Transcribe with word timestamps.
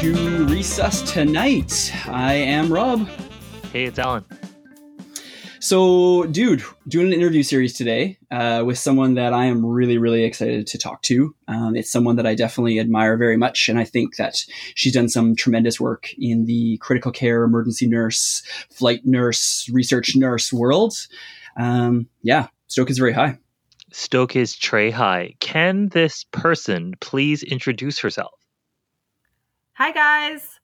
to 0.00 0.44
Recess 0.48 1.00
Tonight. 1.10 1.90
I 2.06 2.34
am 2.34 2.70
Rob. 2.70 3.08
Hey, 3.72 3.84
it's 3.84 3.98
Alan. 3.98 4.26
So, 5.58 6.24
dude, 6.24 6.62
doing 6.86 7.06
an 7.06 7.12
interview 7.14 7.42
series 7.42 7.72
today 7.72 8.18
uh, 8.30 8.62
with 8.66 8.78
someone 8.78 9.14
that 9.14 9.32
I 9.32 9.46
am 9.46 9.64
really, 9.64 9.96
really 9.96 10.24
excited 10.24 10.66
to 10.66 10.76
talk 10.76 11.00
to. 11.04 11.34
Um, 11.48 11.74
it's 11.74 11.90
someone 11.90 12.16
that 12.16 12.26
I 12.26 12.34
definitely 12.34 12.78
admire 12.78 13.16
very 13.16 13.38
much, 13.38 13.70
and 13.70 13.78
I 13.78 13.84
think 13.84 14.16
that 14.16 14.44
she's 14.74 14.92
done 14.92 15.08
some 15.08 15.34
tremendous 15.34 15.80
work 15.80 16.12
in 16.18 16.44
the 16.44 16.76
critical 16.82 17.10
care, 17.10 17.42
emergency 17.42 17.86
nurse, 17.86 18.42
flight 18.70 19.00
nurse, 19.06 19.66
research 19.72 20.14
nurse 20.14 20.52
world. 20.52 20.92
Um, 21.56 22.06
yeah, 22.22 22.48
Stoke 22.66 22.90
is 22.90 22.98
very 22.98 23.14
high. 23.14 23.38
Stoke 23.92 24.36
is 24.36 24.54
Trey 24.54 24.90
High. 24.90 25.36
Can 25.40 25.88
this 25.88 26.24
person 26.32 26.96
please 27.00 27.42
introduce 27.42 27.98
herself? 27.98 28.34
Hi, 29.78 29.92
guys. 29.92 30.58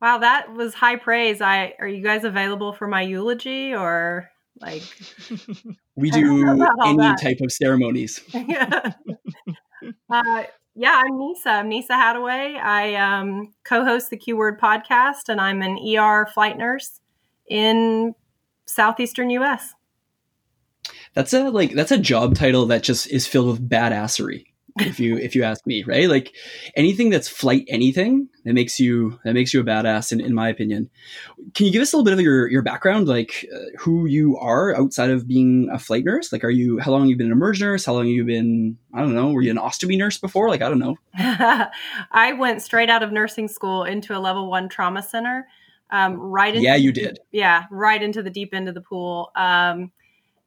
Wow, 0.00 0.18
that 0.18 0.52
was 0.52 0.74
high 0.74 0.96
praise. 0.96 1.40
I 1.40 1.74
are 1.78 1.86
you 1.86 2.02
guys 2.02 2.24
available 2.24 2.72
for 2.72 2.88
my 2.88 3.02
eulogy 3.02 3.72
or 3.72 4.28
like 4.60 4.82
we 5.94 6.10
do 6.10 6.60
any 6.84 6.96
that. 6.96 7.20
type 7.22 7.36
of 7.40 7.52
ceremonies. 7.52 8.20
yeah. 8.32 8.92
Uh, 10.08 10.44
yeah, 10.76 11.02
I'm 11.04 11.18
Nisa. 11.18 11.48
I'm 11.48 11.68
Nisa 11.68 11.94
Hadaway. 11.94 12.56
I 12.56 12.94
um, 12.94 13.52
co-host 13.64 14.10
the 14.10 14.16
Q 14.16 14.36
Word 14.36 14.60
podcast, 14.60 15.28
and 15.28 15.40
I'm 15.40 15.60
an 15.60 15.76
ER 15.76 16.28
flight 16.32 16.56
nurse 16.56 17.00
in 17.48 18.14
southeastern 18.64 19.30
U.S. 19.30 19.74
That's 21.14 21.32
a 21.32 21.50
like 21.50 21.72
that's 21.72 21.90
a 21.90 21.98
job 21.98 22.36
title 22.36 22.66
that 22.66 22.84
just 22.84 23.08
is 23.08 23.26
filled 23.26 23.48
with 23.48 23.68
badassery 23.68 24.51
if 24.78 24.98
you 24.98 25.16
if 25.16 25.34
you 25.34 25.42
ask 25.44 25.66
me, 25.66 25.84
right? 25.84 26.08
Like 26.08 26.34
anything 26.76 27.10
that's 27.10 27.28
flight 27.28 27.64
anything 27.68 28.28
that 28.44 28.54
makes 28.54 28.80
you 28.80 29.18
that 29.24 29.34
makes 29.34 29.52
you 29.52 29.60
a 29.60 29.64
badass 29.64 30.12
in, 30.12 30.20
in 30.20 30.34
my 30.34 30.48
opinion. 30.48 30.90
Can 31.54 31.66
you 31.66 31.72
give 31.72 31.82
us 31.82 31.92
a 31.92 31.96
little 31.96 32.04
bit 32.04 32.14
of 32.14 32.20
your 32.20 32.48
your 32.48 32.62
background, 32.62 33.08
like 33.08 33.46
uh, 33.54 33.58
who 33.78 34.06
you 34.06 34.36
are 34.38 34.74
outside 34.76 35.10
of 35.10 35.28
being 35.28 35.68
a 35.72 35.78
flight 35.78 36.04
nurse? 36.04 36.32
Like, 36.32 36.44
are 36.44 36.50
you 36.50 36.78
how 36.78 36.90
long 36.90 37.06
you 37.08 37.16
been 37.16 37.26
an 37.26 37.32
emerge 37.32 37.60
nurse? 37.60 37.84
How 37.84 37.92
long 37.92 38.06
you 38.06 38.24
been? 38.24 38.78
I 38.94 39.00
don't 39.00 39.14
know. 39.14 39.30
Were 39.30 39.42
you 39.42 39.50
an 39.50 39.58
ostomy 39.58 39.98
nurse 39.98 40.18
before? 40.18 40.48
Like, 40.48 40.62
I 40.62 40.68
don't 40.68 40.78
know. 40.78 40.96
I 41.18 42.32
went 42.38 42.62
straight 42.62 42.90
out 42.90 43.02
of 43.02 43.12
nursing 43.12 43.48
school 43.48 43.84
into 43.84 44.16
a 44.16 44.20
level 44.20 44.48
one 44.48 44.68
trauma 44.68 45.02
center. 45.02 45.46
Um, 45.90 46.14
right. 46.14 46.54
Into, 46.54 46.66
yeah, 46.66 46.76
you 46.76 46.90
did. 46.90 47.18
Yeah, 47.32 47.64
right 47.70 48.02
into 48.02 48.22
the 48.22 48.30
deep 48.30 48.54
end 48.54 48.68
of 48.68 48.74
the 48.74 48.80
pool. 48.80 49.30
Um, 49.36 49.92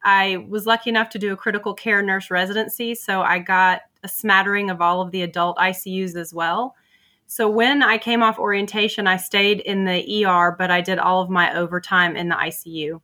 I 0.06 0.44
was 0.48 0.66
lucky 0.66 0.90
enough 0.90 1.08
to 1.10 1.18
do 1.18 1.32
a 1.32 1.36
critical 1.36 1.74
care 1.74 2.00
nurse 2.00 2.30
residency, 2.30 2.94
so 2.94 3.22
I 3.22 3.40
got 3.40 3.82
a 4.06 4.08
smattering 4.08 4.70
of 4.70 4.80
all 4.80 5.02
of 5.02 5.10
the 5.10 5.22
adult 5.22 5.58
ICUs 5.58 6.14
as 6.14 6.32
well. 6.32 6.76
So 7.26 7.50
when 7.50 7.82
I 7.82 7.98
came 7.98 8.22
off 8.22 8.38
orientation, 8.38 9.08
I 9.08 9.16
stayed 9.16 9.58
in 9.60 9.84
the 9.84 10.24
ER, 10.24 10.54
but 10.56 10.70
I 10.70 10.80
did 10.80 11.00
all 11.00 11.20
of 11.20 11.28
my 11.28 11.52
overtime 11.56 12.14
in 12.14 12.28
the 12.28 12.36
ICU. 12.36 13.00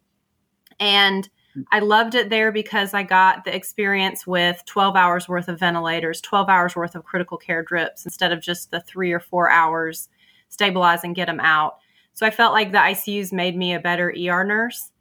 And 0.78 1.28
I 1.72 1.81
loved 1.81 2.14
it 2.14 2.31
there 2.31 2.53
because 2.53 2.94
I 2.94 3.03
got 3.03 3.44
the 3.44 3.55
experience 3.55 4.25
with 4.25 4.64
12 4.64 4.94
hours 4.94 5.28
worth 5.28 5.48
of 5.48 5.59
ventilators, 5.59 6.20
12 6.20 6.48
hours 6.48 6.77
worth 6.77 6.94
of 6.94 7.05
critical 7.05 7.37
care 7.37 7.64
drips 7.64 8.05
instead 8.05 8.31
of 8.31 8.41
just 8.41 8.70
the 8.70 8.81
three 8.81 9.12
or 9.12 9.20
four 9.20 9.50
hours 9.50 10.09
stabilize 10.48 11.03
and 11.03 11.16
get 11.16 11.27
them 11.27 11.41
out. 11.41 11.78
So 12.14 12.25
I 12.25 12.31
felt 12.31 12.53
like 12.53 12.70
the 12.70 12.78
ICUs 12.78 13.33
made 13.33 13.56
me 13.56 13.75
a 13.75 13.81
better 13.81 14.09
ER 14.09 14.44
nurse. 14.44 14.92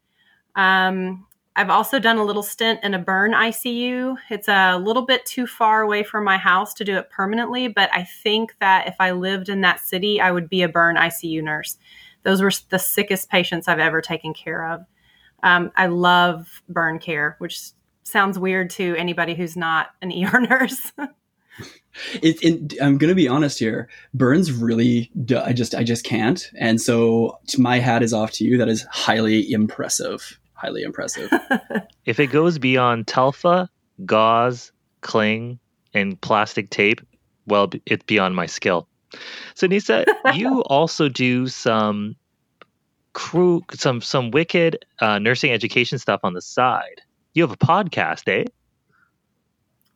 Um, 0.56 1.28
I've 1.56 1.70
also 1.70 2.00
done 2.00 2.18
a 2.18 2.24
little 2.24 2.44
stint 2.44 2.80
in 2.82 2.94
a 2.94 3.00
burn 3.00 3.34
ICU. 3.34 4.16
It's 4.30 4.48
a 4.48 4.78
little 4.78 5.06
bit 5.06 5.26
too 5.26 5.46
far 5.46 5.82
away 5.82 6.02
from 6.04 6.24
my 6.24 6.38
house 6.38 6.74
to 6.76 6.86
do 6.86 6.96
it 6.96 7.10
permanently, 7.10 7.68
but 7.68 7.90
I 7.94 8.06
think 8.06 8.56
that 8.60 8.88
if 8.88 8.96
I 9.00 9.12
lived 9.12 9.50
in 9.50 9.62
that 9.62 9.81
city, 9.81 10.22
I 10.22 10.31
would 10.31 10.50
be 10.50 10.62
a 10.62 10.70
burn 10.70 10.96
ICU 10.96 11.44
nurse. 11.44 11.78
Those 12.24 12.42
were 12.42 12.52
the 12.70 12.80
sickest 12.80 13.30
patients 13.30 13.68
I've 13.68 13.80
ever 13.80 14.00
taken 14.00 14.34
care 14.34 14.66
of. 14.66 14.86
Um, 15.44 15.72
I 15.75 15.88
love 15.88 16.62
burn 16.70 17.00
care, 17.00 17.36
which 17.40 17.59
sounds 18.04 18.40
weird 18.40 18.70
to 18.72 18.96
anybody 18.96 19.36
who's 19.36 19.58
not 19.58 19.90
an 20.02 20.12
ER 20.25 20.40
nurse. 20.40 20.94
it, 22.22 22.42
it, 22.42 22.81
I'm 22.81 22.98
going 22.98 23.09
to 23.09 23.16
be 23.16 23.28
honest 23.28 23.59
here. 23.59 23.90
Burns 24.14 24.54
really, 24.54 25.12
I 25.36 25.52
just, 25.52 25.75
I 25.75 25.84
just 25.84 26.06
can't. 26.06 26.50
And 26.58 26.80
so 26.80 27.40
my 27.58 27.80
hat 27.80 28.04
is 28.04 28.14
off 28.14 28.31
to 28.34 28.46
you. 28.46 28.58
That 28.58 28.70
is 28.70 28.86
highly 28.90 29.52
impressive 29.52 30.40
highly 30.62 30.84
impressive. 30.84 31.32
if 32.06 32.20
it 32.20 32.28
goes 32.28 32.60
beyond 32.60 33.08
Telfa, 33.08 33.68
gauze, 34.06 34.72
cling, 35.02 35.60
and 35.94 36.20
plastic 36.22 36.70
tape, 36.70 37.02
well, 37.48 37.70
it's 37.86 38.04
beyond 38.06 38.36
my 38.36 38.46
skill. 38.46 38.88
So 39.56 39.68
Nisa, 39.68 40.06
you 40.34 40.62
also 40.64 41.10
do 41.10 41.48
some 41.48 42.16
crew, 43.14 43.62
some 43.74 44.02
some 44.02 44.32
wicked 44.32 44.86
uh, 45.00 45.20
nursing 45.20 45.52
education 45.52 45.98
stuff 45.98 46.22
on 46.24 46.34
the 46.34 46.42
side. 46.42 47.02
You 47.34 47.44
have 47.44 47.52
a 47.52 47.58
podcast, 47.58 48.28
eh? 48.28 48.46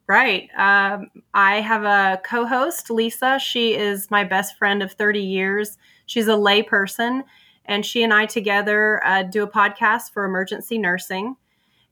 Right. 0.07 0.49
Um, 0.55 1.09
I 1.33 1.61
have 1.61 1.83
a 1.83 2.21
co-host, 2.23 2.91
Lisa. 2.91 3.39
She 3.39 3.73
is 3.73 4.11
my 4.11 4.23
best 4.23 4.55
friend 4.57 4.83
of 4.83 4.91
30 4.91 5.19
years. 5.19 5.77
She's 6.05 6.27
a 6.27 6.33
layperson 6.33 7.23
and 7.65 7.85
she 7.85 8.03
and 8.03 8.13
I 8.13 8.25
together 8.25 9.05
uh, 9.05 9.23
do 9.23 9.43
a 9.43 9.49
podcast 9.49 10.11
for 10.11 10.23
emergency 10.23 10.77
nursing. 10.77 11.35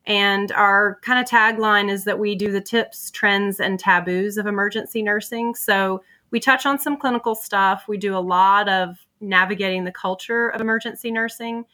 And 0.05 0.51
our 0.51 0.99
kind 1.01 1.19
of 1.19 1.25
tagline 1.25 1.89
is 1.89 2.03
that 2.03 2.19
we 2.19 2.35
do 2.35 2.51
the 2.51 2.61
tips, 2.61 3.09
trends, 3.09 3.59
and 3.59 3.79
taboos 3.79 4.37
of 4.37 4.45
emergency 4.45 5.01
nursing. 5.01 5.55
So 5.55 6.03
we 6.29 6.39
touch 6.39 6.65
on 6.65 6.79
some 6.79 6.97
clinical 6.97 7.35
stuff. 7.35 7.85
We 7.87 7.97
do 7.97 8.15
a 8.15 8.19
lot 8.19 8.67
of 8.67 8.97
navigating 9.21 9.85
the 9.85 9.91
culture 9.91 10.49
of 10.49 10.59
emergency 10.59 11.09
nursing. 11.09 11.65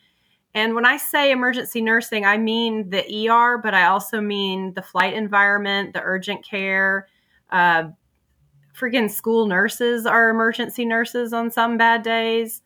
And 0.53 0.75
when 0.75 0.85
I 0.85 0.97
say 0.97 1.31
emergency 1.31 1.81
nursing, 1.81 2.25
I 2.25 2.37
mean 2.37 2.89
the 2.89 3.29
ER, 3.29 3.57
but 3.57 3.73
I 3.73 3.85
also 3.85 4.21
mean 4.21 4.73
the 4.73 4.81
flight 4.81 5.13
environment, 5.13 5.93
the 5.93 6.01
urgent 6.03 6.45
care. 6.45 7.07
Uh, 7.51 7.89
friggin' 8.75 9.09
school 9.09 9.45
nurses 9.45 10.05
are 10.05 10.29
emergency 10.29 10.85
nurses 10.85 11.33
on 11.33 11.51
some 11.51 11.77
bad 11.77 12.03
days. 12.03 12.61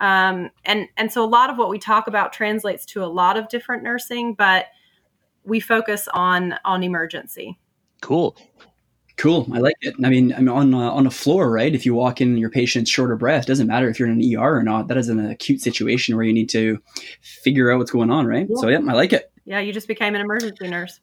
Um, 0.00 0.50
and 0.64 0.88
and 0.96 1.12
so 1.12 1.24
a 1.24 1.28
lot 1.28 1.50
of 1.50 1.58
what 1.58 1.68
we 1.68 1.78
talk 1.78 2.06
about 2.06 2.32
translates 2.32 2.84
to 2.86 3.04
a 3.04 3.06
lot 3.06 3.36
of 3.36 3.48
different 3.48 3.82
nursing, 3.82 4.34
but 4.34 4.66
we 5.44 5.60
focus 5.60 6.08
on 6.12 6.54
on 6.64 6.82
emergency. 6.82 7.58
Cool. 8.00 8.36
Cool. 9.16 9.46
I 9.52 9.58
like 9.58 9.76
it. 9.82 9.94
I 10.02 10.08
mean, 10.08 10.32
I'm 10.32 10.48
on 10.48 10.72
uh, 10.72 10.78
on 10.78 11.06
a 11.06 11.10
floor, 11.10 11.50
right? 11.50 11.74
If 11.74 11.84
you 11.84 11.92
walk 11.92 12.22
in, 12.22 12.38
your 12.38 12.48
patient's 12.48 12.90
short 12.90 13.12
of 13.12 13.18
breath. 13.18 13.44
Doesn't 13.44 13.66
matter 13.66 13.88
if 13.90 13.98
you're 13.98 14.08
in 14.08 14.18
an 14.18 14.36
ER 14.36 14.56
or 14.56 14.62
not. 14.62 14.88
That 14.88 14.96
is 14.96 15.10
an 15.10 15.20
acute 15.30 15.60
situation 15.60 16.16
where 16.16 16.24
you 16.24 16.32
need 16.32 16.48
to 16.50 16.78
figure 17.20 17.70
out 17.70 17.78
what's 17.78 17.90
going 17.90 18.10
on, 18.10 18.26
right? 18.26 18.46
Yeah. 18.48 18.56
So 18.56 18.68
yeah, 18.68 18.78
I 18.78 18.94
like 18.94 19.12
it. 19.12 19.30
Yeah, 19.44 19.60
you 19.60 19.74
just 19.74 19.88
became 19.88 20.14
an 20.14 20.22
emergency 20.22 20.68
nurse. 20.68 21.00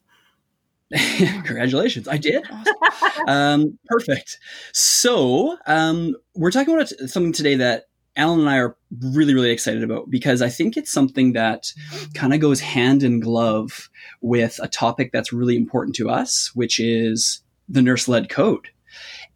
Congratulations. 1.16 2.08
I 2.08 2.16
did. 2.16 2.44
Awesome. 2.50 3.28
um, 3.28 3.78
perfect. 3.86 4.38
So, 4.72 5.56
um, 5.66 6.16
we're 6.34 6.50
talking 6.50 6.74
about 6.74 6.88
something 6.88 7.32
today 7.32 7.56
that 7.56 7.84
Alan 8.18 8.40
and 8.40 8.50
I 8.50 8.56
are 8.58 8.76
really, 9.00 9.32
really 9.32 9.50
excited 9.50 9.84
about 9.84 10.10
because 10.10 10.42
I 10.42 10.48
think 10.48 10.76
it's 10.76 10.92
something 10.92 11.32
that 11.34 11.72
kind 12.14 12.34
of 12.34 12.40
goes 12.40 12.60
hand 12.60 13.04
in 13.04 13.20
glove 13.20 13.88
with 14.20 14.58
a 14.60 14.68
topic 14.68 15.10
that's 15.12 15.32
really 15.32 15.56
important 15.56 15.94
to 15.96 16.10
us, 16.10 16.50
which 16.54 16.80
is 16.80 17.42
the 17.68 17.80
nurse 17.80 18.08
led 18.08 18.28
code. 18.28 18.68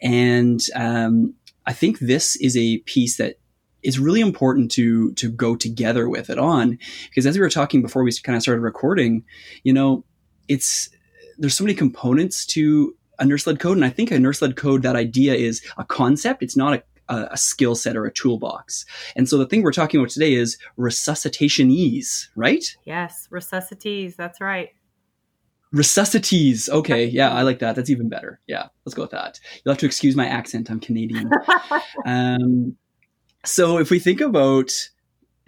And 0.02 0.60
um, 0.74 1.34
I 1.64 1.72
think 1.72 2.00
this 2.00 2.34
is 2.36 2.56
a 2.56 2.78
piece 2.78 3.18
that 3.18 3.36
is 3.84 3.98
really 3.98 4.20
important 4.20 4.70
to 4.72 5.12
to 5.14 5.30
go 5.30 5.56
together 5.56 6.08
with 6.08 6.30
it 6.30 6.38
on 6.38 6.78
because 7.08 7.26
as 7.26 7.36
we 7.36 7.40
were 7.40 7.50
talking 7.50 7.82
before 7.82 8.04
we 8.04 8.12
kind 8.22 8.36
of 8.36 8.42
started 8.42 8.60
recording, 8.60 9.24
you 9.62 9.72
know, 9.72 10.04
it's 10.48 10.88
there's 11.38 11.56
so 11.56 11.64
many 11.64 11.74
components 11.74 12.44
to 12.46 12.96
a 13.18 13.24
nurse 13.24 13.46
led 13.46 13.60
code, 13.60 13.76
and 13.76 13.84
I 13.84 13.90
think 13.90 14.10
a 14.10 14.18
nurse 14.18 14.42
led 14.42 14.56
code 14.56 14.82
that 14.82 14.96
idea 14.96 15.34
is 15.34 15.62
a 15.78 15.84
concept. 15.84 16.42
It's 16.42 16.56
not 16.56 16.74
a 16.74 16.82
a, 17.08 17.28
a 17.32 17.36
skill 17.36 17.74
set 17.74 17.96
or 17.96 18.06
a 18.06 18.12
toolbox. 18.12 18.84
And 19.16 19.28
so 19.28 19.38
the 19.38 19.46
thing 19.46 19.62
we're 19.62 19.72
talking 19.72 20.00
about 20.00 20.10
today 20.10 20.34
is 20.34 20.58
resuscitationese, 20.78 22.28
right? 22.36 22.64
Yes, 22.84 23.28
resuscitese. 23.30 24.16
That's 24.16 24.40
right. 24.40 24.70
Resuscitese. 25.74 26.68
Okay. 26.68 27.06
Yeah, 27.06 27.32
I 27.32 27.42
like 27.42 27.60
that. 27.60 27.76
That's 27.76 27.90
even 27.90 28.08
better. 28.08 28.40
Yeah, 28.46 28.66
let's 28.84 28.94
go 28.94 29.02
with 29.02 29.12
that. 29.12 29.40
You'll 29.64 29.72
have 29.72 29.80
to 29.80 29.86
excuse 29.86 30.14
my 30.14 30.26
accent. 30.26 30.70
I'm 30.70 30.80
Canadian. 30.80 31.30
um, 32.04 32.76
so 33.44 33.78
if 33.78 33.90
we 33.90 33.98
think 33.98 34.20
about 34.20 34.70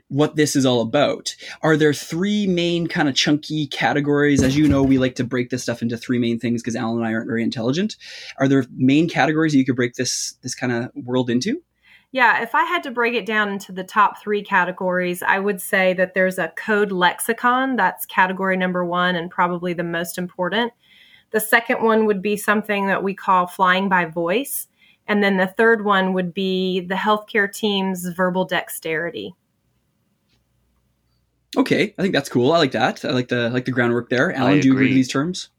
what 0.08 0.36
this 0.36 0.54
is 0.54 0.66
all 0.66 0.80
about. 0.80 1.34
Are 1.62 1.76
there 1.76 1.94
three 1.94 2.46
main 2.46 2.86
kind 2.86 3.08
of 3.08 3.14
chunky 3.14 3.66
categories? 3.66 4.42
As 4.42 4.56
you 4.56 4.68
know, 4.68 4.82
we 4.82 4.98
like 4.98 5.14
to 5.16 5.24
break 5.24 5.50
this 5.50 5.62
stuff 5.62 5.82
into 5.82 5.96
three 5.96 6.18
main 6.18 6.38
things 6.38 6.62
because 6.62 6.76
Alan 6.76 6.98
and 6.98 7.06
I 7.06 7.14
aren't 7.14 7.26
very 7.26 7.42
intelligent. 7.42 7.96
Are 8.38 8.48
there 8.48 8.64
main 8.76 9.08
categories 9.08 9.54
you 9.54 9.64
could 9.64 9.76
break 9.76 9.94
this 9.94 10.36
this 10.42 10.54
kind 10.54 10.72
of 10.72 10.90
world 10.94 11.30
into? 11.30 11.62
Yeah, 12.12 12.42
if 12.42 12.54
I 12.54 12.62
had 12.62 12.84
to 12.84 12.92
break 12.92 13.14
it 13.14 13.26
down 13.26 13.48
into 13.48 13.72
the 13.72 13.82
top 13.82 14.22
three 14.22 14.44
categories, 14.44 15.20
I 15.20 15.40
would 15.40 15.60
say 15.60 15.94
that 15.94 16.14
there's 16.14 16.38
a 16.38 16.52
code 16.56 16.92
lexicon. 16.92 17.74
That's 17.74 18.06
category 18.06 18.56
number 18.56 18.84
one 18.84 19.16
and 19.16 19.28
probably 19.28 19.72
the 19.72 19.82
most 19.82 20.16
important. 20.16 20.72
The 21.32 21.40
second 21.40 21.82
one 21.82 22.06
would 22.06 22.22
be 22.22 22.36
something 22.36 22.86
that 22.86 23.02
we 23.02 23.14
call 23.14 23.48
flying 23.48 23.88
by 23.88 24.04
voice. 24.04 24.68
And 25.08 25.24
then 25.24 25.38
the 25.38 25.48
third 25.48 25.84
one 25.84 26.12
would 26.12 26.32
be 26.32 26.78
the 26.78 26.94
healthcare 26.94 27.52
team's 27.52 28.06
verbal 28.10 28.44
dexterity. 28.44 29.34
Okay, 31.56 31.94
I 31.98 32.02
think 32.02 32.14
that's 32.14 32.28
cool. 32.28 32.52
I 32.52 32.58
like 32.58 32.72
that. 32.72 33.04
I 33.04 33.10
like 33.10 33.28
the 33.28 33.50
like 33.50 33.64
the 33.64 33.70
groundwork 33.70 34.10
there. 34.10 34.32
Alan, 34.32 34.60
do 34.60 34.68
you 34.68 34.74
agree 34.74 34.88
with 34.88 34.94
these 34.94 35.08
terms? 35.08 35.50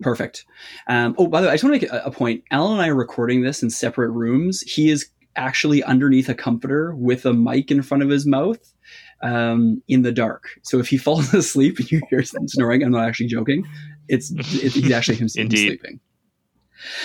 Perfect. 0.00 0.44
Um, 0.88 1.14
oh, 1.18 1.26
by 1.26 1.40
the 1.40 1.46
way, 1.46 1.52
I 1.52 1.54
just 1.54 1.64
want 1.64 1.80
to 1.80 1.86
make 1.86 1.92
a, 1.92 2.06
a 2.06 2.10
point. 2.10 2.44
Alan 2.50 2.72
and 2.72 2.82
I 2.82 2.88
are 2.88 2.94
recording 2.94 3.42
this 3.42 3.62
in 3.62 3.70
separate 3.70 4.10
rooms. 4.10 4.62
He 4.62 4.90
is 4.90 5.08
actually 5.36 5.82
underneath 5.82 6.28
a 6.28 6.34
comforter 6.34 6.94
with 6.94 7.24
a 7.24 7.32
mic 7.32 7.70
in 7.70 7.82
front 7.82 8.02
of 8.02 8.08
his 8.08 8.26
mouth 8.26 8.74
um, 9.22 9.82
in 9.88 10.02
the 10.02 10.12
dark. 10.12 10.48
So 10.62 10.78
if 10.78 10.88
he 10.88 10.96
falls 10.98 11.32
asleep 11.34 11.78
and 11.78 11.90
you 11.90 12.00
hear 12.10 12.22
some 12.22 12.48
snoring, 12.48 12.82
I'm 12.82 12.92
not 12.92 13.08
actually 13.08 13.28
joking. 13.28 13.66
It's, 14.08 14.30
it's 14.36 14.74
he's 14.74 14.92
actually 14.92 15.16
him 15.16 15.28
sleeping. 15.28 16.00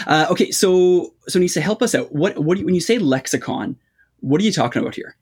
Uh, 0.07 0.25
okay, 0.31 0.49
so 0.51 1.13
so 1.27 1.39
Nisa, 1.39 1.61
help 1.61 1.83
us 1.83 1.93
out. 1.93 2.11
What 2.11 2.37
what 2.39 2.55
do 2.55 2.61
you, 2.61 2.65
when 2.65 2.73
you 2.73 2.81
say 2.81 2.97
lexicon? 2.97 3.77
What 4.21 4.41
are 4.41 4.43
you 4.43 4.51
talking 4.51 4.81
about 4.81 4.95
here? 4.95 5.15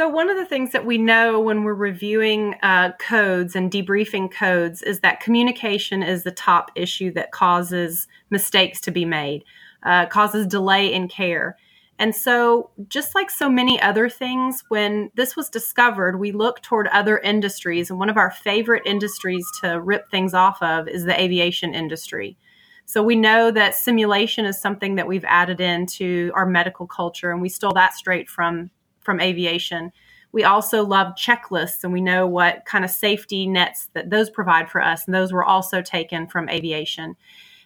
So, 0.00 0.08
one 0.08 0.30
of 0.30 0.38
the 0.38 0.46
things 0.46 0.72
that 0.72 0.86
we 0.86 0.96
know 0.96 1.38
when 1.38 1.62
we're 1.62 1.74
reviewing 1.74 2.54
uh, 2.62 2.92
codes 2.92 3.54
and 3.54 3.70
debriefing 3.70 4.32
codes 4.32 4.80
is 4.80 5.00
that 5.00 5.20
communication 5.20 6.02
is 6.02 6.22
the 6.22 6.30
top 6.30 6.70
issue 6.74 7.12
that 7.12 7.32
causes 7.32 8.08
mistakes 8.30 8.80
to 8.80 8.90
be 8.90 9.04
made, 9.04 9.44
uh, 9.82 10.06
causes 10.06 10.46
delay 10.46 10.90
in 10.90 11.06
care. 11.06 11.58
And 11.98 12.16
so, 12.16 12.70
just 12.88 13.14
like 13.14 13.30
so 13.30 13.50
many 13.50 13.78
other 13.78 14.08
things, 14.08 14.64
when 14.68 15.10
this 15.16 15.36
was 15.36 15.50
discovered, 15.50 16.18
we 16.18 16.32
looked 16.32 16.62
toward 16.62 16.86
other 16.86 17.18
industries. 17.18 17.90
And 17.90 17.98
one 17.98 18.08
of 18.08 18.16
our 18.16 18.30
favorite 18.30 18.84
industries 18.86 19.44
to 19.60 19.82
rip 19.82 20.10
things 20.10 20.32
off 20.32 20.62
of 20.62 20.88
is 20.88 21.04
the 21.04 21.20
aviation 21.20 21.74
industry. 21.74 22.38
So, 22.86 23.02
we 23.02 23.16
know 23.16 23.50
that 23.50 23.74
simulation 23.74 24.46
is 24.46 24.58
something 24.58 24.94
that 24.94 25.06
we've 25.06 25.26
added 25.26 25.60
into 25.60 26.32
our 26.34 26.46
medical 26.46 26.86
culture, 26.86 27.30
and 27.30 27.42
we 27.42 27.50
stole 27.50 27.74
that 27.74 27.92
straight 27.92 28.30
from 28.30 28.70
from 29.00 29.20
aviation. 29.20 29.92
We 30.32 30.44
also 30.44 30.84
love 30.84 31.14
checklists 31.16 31.82
and 31.82 31.92
we 31.92 32.00
know 32.00 32.26
what 32.26 32.64
kind 32.64 32.84
of 32.84 32.90
safety 32.90 33.46
nets 33.46 33.88
that 33.94 34.10
those 34.10 34.30
provide 34.30 34.70
for 34.70 34.80
us. 34.80 35.06
And 35.06 35.14
those 35.14 35.32
were 35.32 35.44
also 35.44 35.82
taken 35.82 36.26
from 36.26 36.48
aviation. 36.48 37.16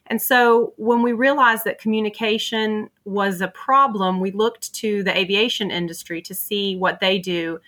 And 0.06 0.20
so 0.20 0.74
when 0.76 1.02
we 1.02 1.12
realized 1.12 1.64
that 1.64 1.80
communication 1.80 2.90
was 3.04 3.40
a 3.40 3.48
problem, 3.48 4.20
we 4.20 4.30
looked 4.30 4.72
to 4.74 5.02
the 5.02 5.16
aviation 5.16 5.70
industry 5.70 6.20
to 6.22 6.34
see 6.34 6.76
what 6.76 7.00
they 7.00 7.18
do 7.18 7.58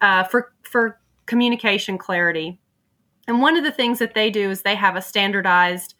uh, 0.00 0.24
for, 0.24 0.52
for 0.62 1.00
communication 1.26 1.98
clarity. 1.98 2.60
And 3.26 3.40
one 3.40 3.56
of 3.56 3.64
the 3.64 3.72
things 3.72 3.98
that 3.98 4.14
they 4.14 4.30
do 4.30 4.50
is 4.50 4.62
they 4.62 4.74
have 4.74 4.96
a 4.96 5.02
standardized 5.02 5.94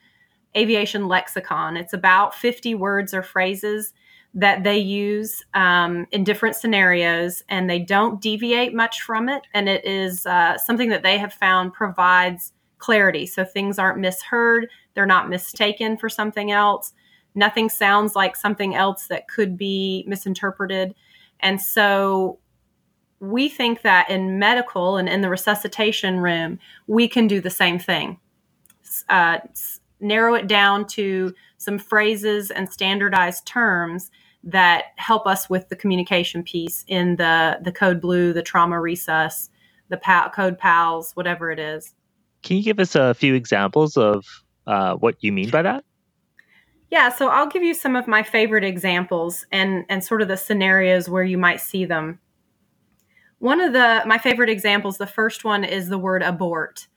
aviation 0.56 1.08
lexicon. 1.08 1.76
It's 1.76 1.92
about 1.92 2.34
50 2.34 2.74
words 2.74 3.14
or 3.14 3.22
phrases 3.22 3.92
that 4.34 4.64
they 4.64 4.78
use 4.78 5.44
um, 5.54 6.06
in 6.10 6.24
different 6.24 6.56
scenarios, 6.56 7.42
and 7.48 7.68
they 7.68 7.78
don't 7.78 8.20
deviate 8.20 8.74
much 8.74 9.02
from 9.02 9.28
it. 9.28 9.42
And 9.52 9.68
it 9.68 9.84
is 9.84 10.26
uh, 10.26 10.56
something 10.56 10.88
that 10.88 11.02
they 11.02 11.18
have 11.18 11.34
found 11.34 11.74
provides 11.74 12.52
clarity. 12.78 13.26
So 13.26 13.44
things 13.44 13.78
aren't 13.78 13.98
misheard, 13.98 14.68
they're 14.94 15.06
not 15.06 15.28
mistaken 15.28 15.96
for 15.96 16.08
something 16.08 16.50
else. 16.50 16.92
Nothing 17.34 17.68
sounds 17.68 18.14
like 18.14 18.36
something 18.36 18.74
else 18.74 19.06
that 19.06 19.28
could 19.28 19.56
be 19.56 20.04
misinterpreted. 20.06 20.94
And 21.40 21.60
so 21.60 22.38
we 23.20 23.48
think 23.48 23.82
that 23.82 24.10
in 24.10 24.38
medical 24.38 24.96
and 24.96 25.08
in 25.08 25.20
the 25.20 25.30
resuscitation 25.30 26.18
room, 26.20 26.58
we 26.86 27.06
can 27.06 27.26
do 27.26 27.40
the 27.40 27.50
same 27.50 27.78
thing. 27.78 28.18
Uh, 29.08 29.38
narrow 30.00 30.34
it 30.34 30.48
down 30.48 30.86
to 30.86 31.32
some 31.56 31.78
phrases 31.78 32.50
and 32.50 32.70
standardized 32.70 33.46
terms 33.46 34.10
that 34.44 34.86
help 34.96 35.26
us 35.26 35.48
with 35.48 35.68
the 35.68 35.76
communication 35.76 36.42
piece 36.42 36.84
in 36.88 37.16
the 37.16 37.58
the 37.62 37.72
code 37.72 38.00
blue, 38.00 38.32
the 38.32 38.42
trauma 38.42 38.76
resus, 38.76 39.48
the 39.88 39.96
PAL, 39.96 40.30
code 40.30 40.58
pals, 40.58 41.12
whatever 41.14 41.50
it 41.50 41.58
is. 41.58 41.94
Can 42.42 42.56
you 42.56 42.62
give 42.62 42.80
us 42.80 42.94
a 42.94 43.14
few 43.14 43.34
examples 43.34 43.96
of 43.96 44.26
uh, 44.66 44.94
what 44.94 45.16
you 45.20 45.32
mean 45.32 45.50
by 45.50 45.62
that? 45.62 45.84
Yeah, 46.90 47.08
so 47.08 47.28
I'll 47.28 47.46
give 47.46 47.62
you 47.62 47.72
some 47.72 47.96
of 47.96 48.06
my 48.06 48.22
favorite 48.22 48.64
examples 48.64 49.46
and 49.52 49.84
and 49.88 50.04
sort 50.04 50.22
of 50.22 50.28
the 50.28 50.36
scenarios 50.36 51.08
where 51.08 51.24
you 51.24 51.38
might 51.38 51.60
see 51.60 51.84
them. 51.84 52.18
One 53.38 53.60
of 53.60 53.72
the 53.72 54.02
my 54.06 54.18
favorite 54.18 54.50
examples, 54.50 54.98
the 54.98 55.06
first 55.06 55.44
one 55.44 55.64
is 55.64 55.88
the 55.88 55.98
word 55.98 56.22
abort. 56.22 56.88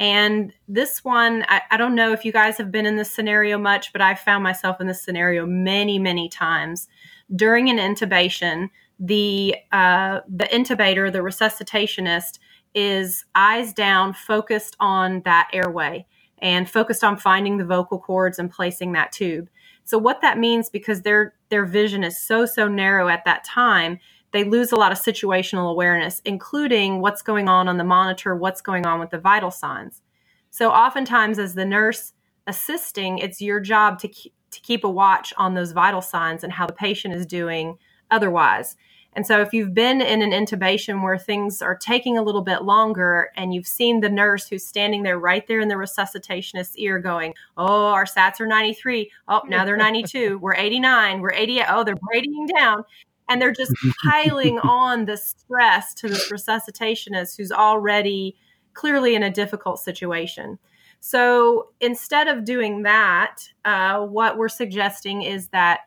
And 0.00 0.54
this 0.66 1.04
one, 1.04 1.44
I, 1.46 1.60
I, 1.70 1.76
don't 1.76 1.94
know 1.94 2.14
if 2.14 2.24
you 2.24 2.32
guys 2.32 2.56
have 2.56 2.72
been 2.72 2.86
in 2.86 2.96
this 2.96 3.12
scenario 3.12 3.58
much, 3.58 3.92
but 3.92 4.00
I 4.00 4.14
found 4.14 4.42
myself 4.42 4.80
in 4.80 4.86
this 4.86 5.02
scenario 5.04 5.44
many, 5.44 5.98
many 5.98 6.30
times. 6.30 6.88
During 7.36 7.68
an 7.68 7.76
intubation, 7.76 8.70
the 8.98 9.54
uh, 9.72 10.20
the 10.26 10.46
intubator, 10.46 11.12
the 11.12 11.18
resuscitationist, 11.18 12.38
is 12.74 13.26
eyes 13.34 13.74
down, 13.74 14.14
focused 14.14 14.74
on 14.80 15.20
that 15.26 15.50
airway 15.52 16.06
and 16.38 16.68
focused 16.68 17.04
on 17.04 17.18
finding 17.18 17.58
the 17.58 17.64
vocal 17.66 17.98
cords 17.98 18.38
and 18.38 18.50
placing 18.50 18.92
that 18.92 19.12
tube. 19.12 19.50
So 19.84 19.98
what 19.98 20.22
that 20.22 20.38
means, 20.38 20.70
because 20.70 21.02
their 21.02 21.34
their 21.50 21.66
vision 21.66 22.04
is 22.04 22.16
so 22.16 22.46
so 22.46 22.68
narrow 22.68 23.08
at 23.08 23.26
that 23.26 23.44
time, 23.44 23.98
they 24.32 24.44
lose 24.44 24.72
a 24.72 24.76
lot 24.76 24.92
of 24.92 24.98
situational 24.98 25.70
awareness, 25.70 26.20
including 26.24 27.00
what's 27.00 27.22
going 27.22 27.48
on 27.48 27.68
on 27.68 27.78
the 27.78 27.84
monitor, 27.84 28.34
what's 28.36 28.60
going 28.60 28.86
on 28.86 29.00
with 29.00 29.10
the 29.10 29.18
vital 29.18 29.50
signs. 29.50 30.02
So, 30.50 30.70
oftentimes, 30.70 31.38
as 31.38 31.54
the 31.54 31.64
nurse 31.64 32.12
assisting, 32.46 33.18
it's 33.18 33.40
your 33.40 33.60
job 33.60 33.98
to, 34.00 34.08
to 34.08 34.60
keep 34.60 34.84
a 34.84 34.90
watch 34.90 35.32
on 35.36 35.54
those 35.54 35.72
vital 35.72 36.02
signs 36.02 36.44
and 36.44 36.52
how 36.52 36.66
the 36.66 36.72
patient 36.72 37.14
is 37.14 37.26
doing 37.26 37.78
otherwise. 38.10 38.76
And 39.12 39.26
so, 39.26 39.40
if 39.40 39.52
you've 39.52 39.74
been 39.74 40.00
in 40.00 40.22
an 40.22 40.30
intubation 40.30 41.02
where 41.02 41.18
things 41.18 41.60
are 41.60 41.76
taking 41.76 42.16
a 42.16 42.22
little 42.22 42.42
bit 42.42 42.62
longer 42.62 43.30
and 43.36 43.52
you've 43.52 43.66
seen 43.66 44.00
the 44.00 44.08
nurse 44.08 44.48
who's 44.48 44.64
standing 44.64 45.02
there 45.02 45.18
right 45.18 45.46
there 45.48 45.60
in 45.60 45.68
the 45.68 45.74
resuscitationist's 45.74 46.76
ear 46.76 47.00
going, 47.00 47.34
Oh, 47.56 47.86
our 47.86 48.04
sats 48.04 48.40
are 48.40 48.46
93. 48.46 49.10
Oh, 49.26 49.42
now 49.48 49.64
they're 49.64 49.76
92. 49.76 50.38
We're 50.38 50.54
89. 50.54 51.20
We're 51.20 51.32
88. 51.32 51.64
Oh, 51.68 51.82
they're 51.82 51.96
bradying 51.96 52.46
down 52.46 52.84
and 53.30 53.40
they're 53.40 53.52
just 53.52 53.72
piling 54.04 54.58
on 54.62 55.06
the 55.06 55.16
stress 55.16 55.94
to 55.94 56.08
this 56.08 56.30
resuscitationist 56.30 57.36
who's 57.36 57.52
already 57.52 58.36
clearly 58.74 59.14
in 59.14 59.22
a 59.22 59.30
difficult 59.30 59.78
situation. 59.78 60.58
So 60.98 61.68
instead 61.80 62.28
of 62.28 62.44
doing 62.44 62.82
that, 62.82 63.36
uh, 63.64 64.00
what 64.00 64.36
we're 64.36 64.48
suggesting 64.48 65.22
is 65.22 65.48
that 65.48 65.80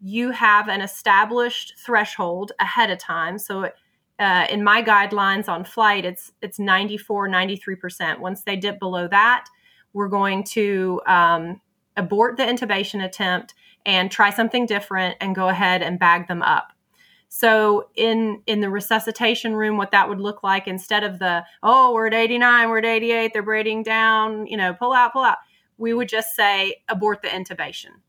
you 0.00 0.30
have 0.30 0.68
an 0.68 0.80
established 0.80 1.74
threshold 1.78 2.52
ahead 2.58 2.90
of 2.90 2.98
time. 2.98 3.38
So 3.38 3.70
uh, 4.18 4.46
in 4.50 4.64
my 4.64 4.82
guidelines 4.82 5.48
on 5.48 5.64
flight, 5.64 6.04
it's 6.04 6.32
it's 6.40 6.58
94, 6.58 7.28
93%. 7.28 8.18
Once 8.18 8.42
they 8.42 8.56
dip 8.56 8.78
below 8.78 9.06
that, 9.08 9.46
we're 9.92 10.08
going 10.08 10.44
to 10.44 11.00
um, 11.06 11.60
abort 11.96 12.36
the 12.36 12.42
intubation 12.42 13.04
attempt 13.04 13.54
and 13.84 14.10
try 14.10 14.30
something 14.30 14.66
different 14.66 15.16
and 15.20 15.34
go 15.34 15.48
ahead 15.48 15.82
and 15.82 15.98
bag 15.98 16.28
them 16.28 16.42
up. 16.42 16.72
So 17.28 17.88
in 17.96 18.42
in 18.46 18.60
the 18.60 18.70
resuscitation 18.70 19.54
room, 19.54 19.76
what 19.76 19.90
that 19.90 20.08
would 20.08 20.20
look 20.20 20.42
like 20.42 20.68
instead 20.68 21.04
of 21.04 21.18
the 21.18 21.44
oh 21.62 21.92
we're 21.92 22.06
at 22.06 22.14
89, 22.14 22.68
we're 22.68 22.78
at 22.78 22.84
88, 22.84 23.32
they're 23.32 23.42
bradying 23.42 23.82
down, 23.82 24.46
you 24.46 24.56
know, 24.56 24.74
pull 24.74 24.92
out, 24.92 25.12
pull 25.12 25.22
out, 25.22 25.38
we 25.78 25.92
would 25.92 26.08
just 26.08 26.34
say 26.34 26.82
abort 26.88 27.22
the 27.22 27.28
intubation. 27.28 28.00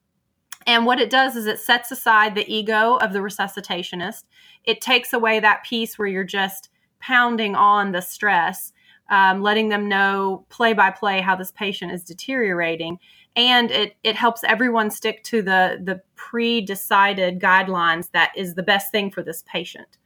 And 0.65 0.85
what 0.85 0.99
it 0.99 1.09
does 1.09 1.35
is 1.35 1.45
it 1.45 1.59
sets 1.59 1.91
aside 1.91 2.35
the 2.35 2.53
ego 2.53 2.97
of 2.97 3.13
the 3.13 3.19
resuscitationist. 3.19 4.23
It 4.65 4.81
takes 4.81 5.13
away 5.13 5.39
that 5.39 5.63
piece 5.63 5.97
where 5.97 6.09
you're 6.09 6.25
just 6.25 6.69
pounding 6.99 7.55
on 7.55 7.93
the 7.93 8.01
stress, 8.01 8.73
um, 9.09 9.41
letting 9.41 9.69
them 9.69 9.87
know 9.87 10.45
play 10.49 10.73
by 10.73 10.91
play 10.91 11.21
how 11.21 11.35
this 11.35 11.51
patient 11.51 11.91
is 11.91 12.03
deteriorating 12.03 12.99
and 13.37 13.69
it 13.69 13.95
it 14.03 14.15
helps 14.15 14.43
everyone 14.43 14.89
stick 14.89 15.23
to 15.23 15.41
the 15.41 15.79
the 15.81 16.01
pre-decided 16.15 17.39
guidelines 17.39 18.11
that 18.11 18.31
is 18.35 18.55
the 18.55 18.63
best 18.63 18.91
thing 18.91 19.11
for 19.11 19.21
this 19.21 19.43
patient. 19.47 19.97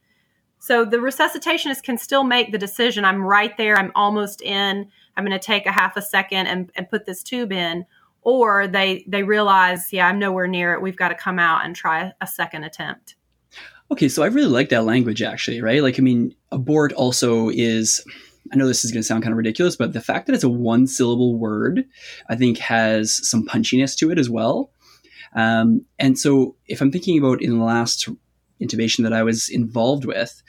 So 0.59 0.85
the 0.85 0.97
resuscitationist 0.97 1.81
can 1.81 1.97
still 1.97 2.23
make 2.23 2.51
the 2.51 2.57
decision. 2.59 3.03
I'm 3.03 3.23
right 3.23 3.57
there. 3.57 3.77
I'm 3.77 3.91
almost 3.95 4.43
in. 4.43 4.91
I'm 5.17 5.25
going 5.25 5.37
to 5.37 5.43
take 5.43 5.65
a 5.65 5.71
half 5.71 5.97
a 5.97 6.03
second 6.03 6.45
and, 6.45 6.69
and 6.75 6.87
put 6.87 7.07
this 7.07 7.23
tube 7.23 7.51
in. 7.51 7.85
Or 8.21 8.67
they 8.67 9.03
they 9.07 9.23
realize, 9.23 9.91
yeah, 9.91 10.07
I'm 10.07 10.19
nowhere 10.19 10.47
near 10.47 10.73
it. 10.73 10.81
We've 10.81 10.95
got 10.95 11.09
to 11.09 11.15
come 11.15 11.39
out 11.39 11.65
and 11.65 11.75
try 11.75 12.11
a 12.21 12.27
second 12.27 12.65
attempt. 12.65 13.15
Okay, 13.89 14.07
so 14.07 14.21
I 14.23 14.27
really 14.27 14.49
like 14.49 14.69
that 14.69 14.85
language 14.85 15.21
actually, 15.21 15.61
right? 15.61 15.81
Like, 15.81 15.99
I 15.99 16.03
mean, 16.03 16.35
abort 16.51 16.93
also 16.93 17.49
is 17.49 18.05
I 18.51 18.55
know 18.55 18.67
this 18.67 18.83
is 18.83 18.91
going 18.91 19.01
to 19.01 19.07
sound 19.07 19.23
kind 19.23 19.31
of 19.33 19.37
ridiculous, 19.37 19.75
but 19.75 19.93
the 19.93 20.01
fact 20.01 20.27
that 20.27 20.33
it's 20.33 20.43
a 20.43 20.49
one 20.49 20.87
syllable 20.87 21.37
word, 21.37 21.85
I 22.29 22.35
think 22.35 22.57
has 22.57 23.27
some 23.27 23.45
punchiness 23.45 23.95
to 23.97 24.11
it 24.11 24.19
as 24.19 24.29
well. 24.29 24.71
Um, 25.35 25.85
and 25.99 26.17
so 26.17 26.55
if 26.67 26.81
I'm 26.81 26.91
thinking 26.91 27.17
about 27.17 27.41
in 27.41 27.57
the 27.57 27.63
last 27.63 28.09
intubation 28.61 29.03
that 29.03 29.13
I 29.13 29.23
was 29.23 29.49
involved 29.49 30.05
with, 30.05 30.41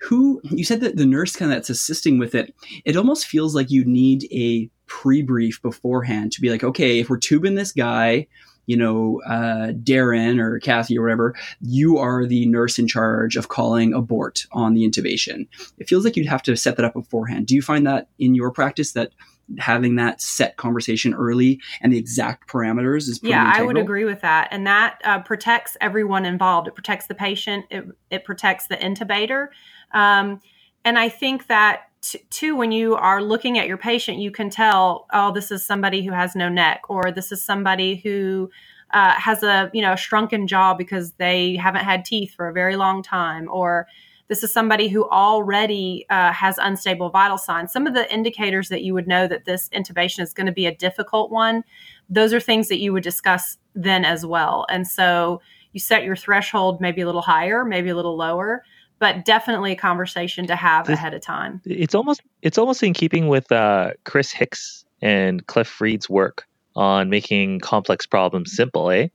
who 0.00 0.40
you 0.44 0.64
said 0.64 0.80
that 0.80 0.96
the 0.96 1.06
nurse 1.06 1.34
kind 1.34 1.50
of 1.50 1.56
that's 1.56 1.70
assisting 1.70 2.18
with 2.18 2.34
it, 2.34 2.54
it 2.84 2.96
almost 2.96 3.26
feels 3.26 3.54
like 3.54 3.70
you 3.70 3.84
need 3.84 4.28
a 4.30 4.70
pre-brief 4.86 5.62
beforehand 5.62 6.30
to 6.32 6.40
be 6.40 6.50
like, 6.50 6.62
okay, 6.62 7.00
if 7.00 7.08
we're 7.08 7.18
tubing 7.18 7.54
this 7.54 7.72
guy, 7.72 8.26
you 8.66 8.76
know, 8.76 9.20
uh, 9.26 9.72
Darren 9.72 10.40
or 10.40 10.58
Kathy 10.60 10.98
or 10.98 11.02
whatever, 11.02 11.34
you 11.60 11.98
are 11.98 12.26
the 12.26 12.46
nurse 12.46 12.78
in 12.78 12.88
charge 12.88 13.36
of 13.36 13.48
calling 13.48 13.92
abort 13.92 14.46
on 14.52 14.74
the 14.74 14.88
intubation. 14.88 15.46
It 15.78 15.88
feels 15.88 16.04
like 16.04 16.16
you'd 16.16 16.26
have 16.26 16.42
to 16.44 16.56
set 16.56 16.76
that 16.76 16.84
up 16.84 16.94
beforehand. 16.94 17.46
Do 17.46 17.54
you 17.54 17.62
find 17.62 17.86
that 17.86 18.08
in 18.18 18.34
your 18.34 18.50
practice 18.50 18.92
that 18.92 19.12
having 19.58 19.96
that 19.96 20.20
set 20.20 20.56
conversation 20.56 21.12
early 21.12 21.60
and 21.82 21.92
the 21.92 21.98
exact 21.98 22.48
parameters 22.48 23.08
is 23.08 23.20
yeah 23.22 23.42
integral? 23.48 23.62
i 23.62 23.66
would 23.66 23.76
agree 23.76 24.04
with 24.04 24.22
that 24.22 24.48
and 24.50 24.66
that 24.66 24.98
uh, 25.04 25.20
protects 25.20 25.76
everyone 25.82 26.24
involved 26.24 26.66
it 26.66 26.74
protects 26.74 27.08
the 27.08 27.14
patient 27.14 27.66
it, 27.70 27.84
it 28.10 28.24
protects 28.24 28.68
the 28.68 28.76
intubator 28.76 29.48
um, 29.92 30.40
and 30.82 30.98
i 30.98 31.10
think 31.10 31.46
that 31.48 31.90
t- 32.04 32.24
too 32.30 32.54
when 32.54 32.72
you 32.72 32.94
are 32.94 33.22
looking 33.22 33.58
at 33.58 33.66
your 33.66 33.76
patient 33.76 34.18
you 34.18 34.30
can 34.30 34.50
tell 34.50 35.06
oh 35.12 35.32
this 35.32 35.50
is 35.50 35.64
somebody 35.64 36.04
who 36.04 36.12
has 36.12 36.36
no 36.36 36.48
neck 36.48 36.82
or 36.88 37.10
this 37.10 37.32
is 37.32 37.42
somebody 37.42 37.96
who 37.96 38.50
uh, 38.92 39.12
has 39.12 39.42
a 39.42 39.70
you 39.72 39.82
know 39.82 39.96
shrunken 39.96 40.46
jaw 40.46 40.74
because 40.74 41.12
they 41.12 41.56
haven't 41.56 41.84
had 41.84 42.04
teeth 42.04 42.34
for 42.34 42.48
a 42.48 42.52
very 42.52 42.76
long 42.76 43.02
time 43.02 43.48
or 43.50 43.86
this 44.28 44.42
is 44.42 44.52
somebody 44.52 44.88
who 44.88 45.08
already 45.10 46.06
uh, 46.08 46.32
has 46.32 46.56
unstable 46.56 47.10
vital 47.10 47.36
signs. 47.36 47.72
Some 47.72 47.86
of 47.86 47.92
the 47.92 48.10
indicators 48.12 48.70
that 48.70 48.82
you 48.82 48.94
would 48.94 49.06
know 49.06 49.26
that 49.26 49.44
this 49.44 49.68
intubation 49.68 50.20
is 50.20 50.32
going 50.32 50.46
to 50.46 50.52
be 50.52 50.66
a 50.66 50.74
difficult 50.74 51.30
one, 51.30 51.62
those 52.08 52.32
are 52.32 52.40
things 52.40 52.68
that 52.68 52.78
you 52.78 52.92
would 52.94 53.02
discuss 53.02 53.58
then 53.74 54.04
as 54.04 54.24
well. 54.24 54.64
And 54.70 54.88
so 54.88 55.42
you 55.72 55.80
set 55.80 56.04
your 56.04 56.16
threshold 56.16 56.80
maybe 56.80 57.02
a 57.02 57.06
little 57.06 57.20
higher, 57.20 57.64
maybe 57.64 57.90
a 57.90 57.96
little 57.96 58.16
lower, 58.16 58.64
but 59.04 59.26
definitely 59.26 59.72
a 59.72 59.76
conversation 59.76 60.46
to 60.46 60.56
have 60.56 60.86
this, 60.86 60.98
ahead 60.98 61.12
of 61.12 61.20
time. 61.20 61.60
It's 61.66 61.94
almost 61.94 62.22
it's 62.40 62.56
almost 62.56 62.82
in 62.82 62.94
keeping 62.94 63.28
with 63.28 63.52
uh, 63.52 63.90
Chris 64.04 64.32
Hicks 64.32 64.86
and 65.02 65.46
Cliff 65.46 65.78
Reid's 65.78 66.08
work 66.08 66.46
on 66.74 67.10
making 67.10 67.60
complex 67.60 68.06
problems 68.06 68.56
simple. 68.56 68.90
Eh? 68.90 69.08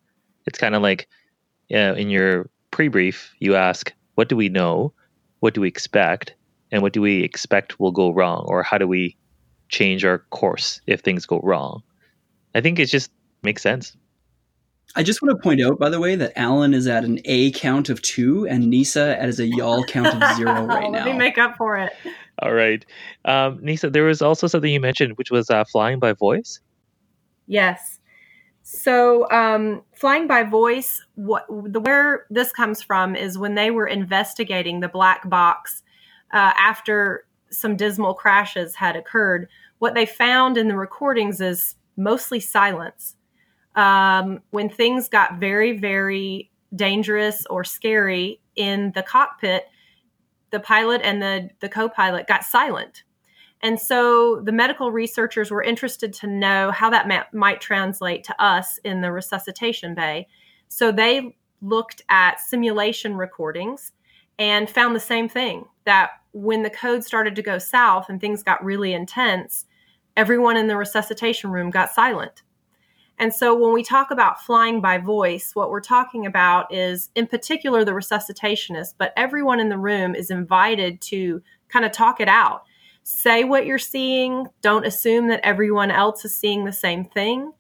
It's 0.46 0.60
kind 0.60 0.75
of 0.75 0.84
like 0.84 1.08
you 1.69 1.77
know, 1.77 1.96
in 1.96 2.12
your 2.12 2.50
pre-brief, 2.69 3.34
you 3.39 3.55
ask, 3.55 3.91
"What 4.13 4.29
do 4.29 4.36
we 4.36 4.50
know?" 4.50 4.93
what 5.41 5.53
do 5.53 5.62
we 5.62 5.67
expect 5.69 6.36
and 6.69 6.81
what 6.81 6.91
do 6.91 7.01
we 7.01 7.24
expect 7.24 7.79
will 7.79 7.93
go 7.93 8.12
wrong 8.12 8.43
or 8.48 8.62
how 8.62 8.77
do 8.77 8.86
we 8.86 9.15
change 9.69 10.03
our 10.03 10.19
course 10.31 10.81
if 10.86 11.00
things 11.00 11.25
go 11.25 11.39
wrong 11.43 11.81
i 12.55 12.60
think 12.60 12.77
it 12.77 12.88
just 12.88 13.10
makes 13.41 13.62
sense 13.62 13.96
I 14.96 15.03
just 15.03 15.22
want 15.22 15.38
to 15.38 15.41
point 15.41 15.62
out, 15.62 15.77
by 15.79 15.89
the 15.89 16.00
way, 16.00 16.15
that 16.15 16.34
Alan 16.36 16.74
is 16.74 16.88
at 16.88 17.03
an 17.03 17.19
A 17.25 17.51
count 17.51 17.89
of 17.89 18.01
two 18.01 18.48
and 18.48 18.69
Nisa 18.69 19.19
as 19.19 19.39
a 19.39 19.46
y'all 19.46 19.84
count 19.84 20.08
of 20.08 20.36
zero 20.36 20.51
right 20.65 20.84
Let 20.84 20.91
now. 20.91 21.05
Let 21.05 21.12
me 21.12 21.13
make 21.13 21.38
up 21.38 21.55
for 21.58 21.77
it. 21.77 21.93
All 22.41 22.53
right. 22.53 22.84
Um, 23.25 23.60
Nisa, 23.62 23.89
there 23.89 24.03
was 24.03 24.22
also 24.22 24.48
something 24.48 24.72
you 24.72 24.79
mentioned, 24.79 25.17
which 25.17 25.29
was 25.29 25.50
uh, 25.50 25.63
flying 25.65 26.00
by 26.00 26.13
voice. 26.13 26.60
Yes. 27.46 28.00
So, 28.63 29.29
um, 29.31 29.84
flying 29.96 30.27
by 30.27 30.43
voice, 30.43 31.03
what 31.15 31.46
the 31.50 31.79
where 31.79 32.25
this 32.29 32.51
comes 32.51 32.81
from 32.84 33.15
is 33.15 33.38
when 33.38 33.55
they 33.55 33.72
were 33.72 33.88
investigating 33.88 34.79
the 34.79 34.88
black 34.88 35.27
box 35.27 35.81
uh, 36.31 36.53
after 36.58 37.25
some 37.50 37.75
dismal 37.75 38.13
crashes 38.13 38.75
had 38.75 38.96
occurred. 38.96 39.48
What 39.79 39.96
they 39.96 40.05
found 40.05 40.58
in 40.58 40.67
the 40.67 40.77
recordings 40.77 41.41
is 41.41 41.75
mostly 41.98 42.39
silence. 42.39 43.15
Um, 43.79 44.41
when 44.50 44.69
things 44.69 45.07
got 45.09 45.39
very, 45.39 45.77
very 45.77 46.51
dangerous 46.75 47.45
or 47.50 47.63
scary 47.63 48.41
in 48.55 48.91
the 48.93 49.03
cockpit, 49.03 49.65
the 50.51 50.59
pilot 50.59 51.01
and 51.03 51.21
the 51.21 51.50
the 51.59 51.69
co-pilot 51.69 52.27
got 52.27 52.43
silent 52.43 53.03
and 53.62 53.79
so 53.79 54.41
the 54.41 54.51
medical 54.51 54.91
researchers 54.91 55.51
were 55.51 55.63
interested 55.63 56.13
to 56.13 56.27
know 56.27 56.71
how 56.71 56.89
that 56.89 57.07
ma- 57.07 57.24
might 57.33 57.59
translate 57.59 58.24
to 58.25 58.43
us 58.43 58.77
in 58.83 59.01
the 59.01 59.12
resuscitation 59.12 59.93
bay. 59.95 60.27
So 60.69 60.91
they 60.91 61.36
looked 61.62 62.01
at 62.09 62.39
simulation 62.39 63.15
recordings 63.17 63.91
and 64.38 64.69
found 64.69 64.95
the 64.95 65.01
same 65.01 65.27
thing 65.27 65.65
that 65.83 66.12
when 66.31 66.63
the 66.63 66.69
code 66.69 67.03
started 67.03 67.36
to 67.36 67.41
go 67.41 67.57
south 67.57 68.07
and 68.07 68.21
things 68.21 68.43
got 68.43 68.63
really 68.63 68.93
intense, 68.93 69.65
everyone 70.15 70.55
in 70.55 70.67
the 70.67 70.77
resuscitation 70.77 71.51
room 71.51 71.69
got 71.69 71.91
silent. 71.91 72.43
And 73.19 73.33
so 73.33 73.53
when 73.53 73.73
we 73.73 73.83
talk 73.83 74.11
about 74.11 74.41
flying 74.41 74.81
by 74.81 74.97
voice, 74.97 75.51
what 75.53 75.69
we're 75.69 75.81
talking 75.81 76.25
about 76.25 76.73
is, 76.73 77.09
in 77.15 77.27
particular, 77.27 77.83
the 77.83 77.91
resuscitationist, 77.91 78.95
but 78.97 79.13
everyone 79.17 79.59
in 79.59 79.69
the 79.69 79.77
room 79.77 80.15
is 80.15 80.31
invited 80.31 81.01
to 81.01 81.41
kind 81.67 81.85
of 81.85 81.91
talk 81.91 82.19
it 82.19 82.29
out 82.29 82.63
say 83.09 83.43
what 83.43 83.65
you're 83.65 83.79
seeing. 83.79 84.45
Don't 84.61 84.85
assume 84.85 85.29
that 85.29 85.43
everyone 85.43 85.89
else 85.89 86.23
is 86.25 86.35
seeing 86.35 86.65
the 86.65 86.71
same 86.71 87.05
thing. 87.05 87.51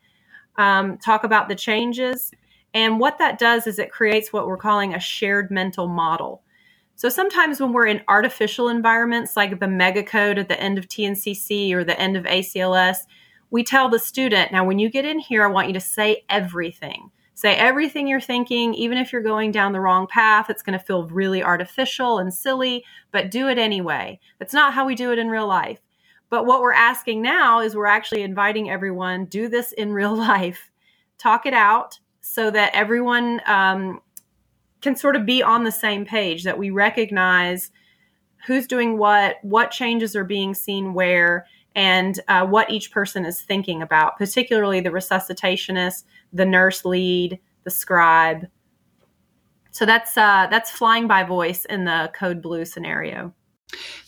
Um, 0.57 0.97
talk 0.99 1.23
about 1.23 1.49
the 1.49 1.55
changes. 1.55 2.31
And 2.73 2.99
what 2.99 3.17
that 3.17 3.39
does 3.39 3.65
is 3.65 3.79
it 3.79 3.91
creates 3.91 4.31
what 4.31 4.45
we're 4.45 4.57
calling 4.57 4.93
a 4.93 4.99
shared 4.99 5.49
mental 5.49 5.87
model. 5.87 6.43
So 6.95 7.09
sometimes 7.09 7.59
when 7.59 7.73
we're 7.73 7.87
in 7.87 8.03
artificial 8.07 8.69
environments 8.69 9.35
like 9.35 9.59
the 9.59 9.67
mega 9.67 10.03
code 10.03 10.37
at 10.37 10.49
the 10.49 10.61
end 10.61 10.77
of 10.77 10.87
TNCC 10.87 11.73
or 11.73 11.83
the 11.83 11.99
end 11.99 12.15
of 12.15 12.25
ACLS, 12.25 12.97
we 13.51 13.63
tell 13.63 13.89
the 13.89 13.99
student, 13.99 14.51
now 14.51 14.63
when 14.65 14.79
you 14.79 14.89
get 14.89 15.05
in 15.05 15.19
here, 15.19 15.43
I 15.43 15.47
want 15.47 15.67
you 15.67 15.73
to 15.73 15.79
say 15.79 16.23
everything. 16.29 17.11
Say 17.33 17.55
everything 17.55 18.07
you're 18.07 18.19
thinking, 18.19 18.73
even 18.73 18.97
if 18.97 19.13
you're 19.13 19.21
going 19.21 19.51
down 19.51 19.71
the 19.71 19.79
wrong 19.79 20.07
path, 20.07 20.49
it's 20.49 20.61
going 20.61 20.77
to 20.77 20.85
feel 20.85 21.07
really 21.07 21.41
artificial 21.41 22.19
and 22.19 22.33
silly, 22.33 22.83
but 23.11 23.31
do 23.31 23.47
it 23.47 23.57
anyway. 23.57 24.19
That's 24.39 24.53
not 24.53 24.73
how 24.73 24.85
we 24.85 24.93
do 24.93 25.13
it 25.13 25.19
in 25.19 25.29
real 25.29 25.47
life. 25.47 25.79
But 26.29 26.45
what 26.45 26.61
we're 26.61 26.73
asking 26.73 27.21
now 27.21 27.61
is 27.61 27.75
we're 27.75 27.85
actually 27.85 28.23
inviting 28.23 28.69
everyone 28.69 29.25
do 29.25 29.47
this 29.47 29.71
in 29.71 29.93
real 29.93 30.15
life, 30.15 30.69
talk 31.17 31.45
it 31.45 31.53
out 31.53 31.99
so 32.21 32.51
that 32.51 32.75
everyone 32.75 33.41
um, 33.45 34.01
can 34.81 34.95
sort 34.95 35.15
of 35.15 35.25
be 35.25 35.41
on 35.41 35.63
the 35.63 35.71
same 35.71 36.05
page, 36.05 36.43
that 36.43 36.57
we 36.57 36.69
recognize 36.69 37.71
who's 38.45 38.67
doing 38.67 38.97
what, 38.97 39.37
what 39.41 39.71
changes 39.71 40.15
are 40.15 40.23
being 40.23 40.53
seen 40.53 40.93
where, 40.93 41.45
and 41.79 42.19
uh, 42.27 42.45
what 42.45 42.69
each 42.69 42.91
person 42.91 43.23
is 43.23 43.41
thinking 43.41 43.81
about, 43.81 44.17
particularly 44.17 44.81
the 44.81 44.89
resuscitationist, 44.89 46.03
the 46.33 46.45
nurse 46.45 46.83
lead, 46.83 47.39
the 47.63 47.69
scribe. 47.69 48.47
So 49.71 49.85
that's 49.85 50.17
uh, 50.17 50.47
that's 50.51 50.69
flying 50.69 51.07
by 51.07 51.23
voice 51.23 51.63
in 51.63 51.85
the 51.85 52.11
code 52.13 52.41
blue 52.41 52.65
scenario. 52.65 53.33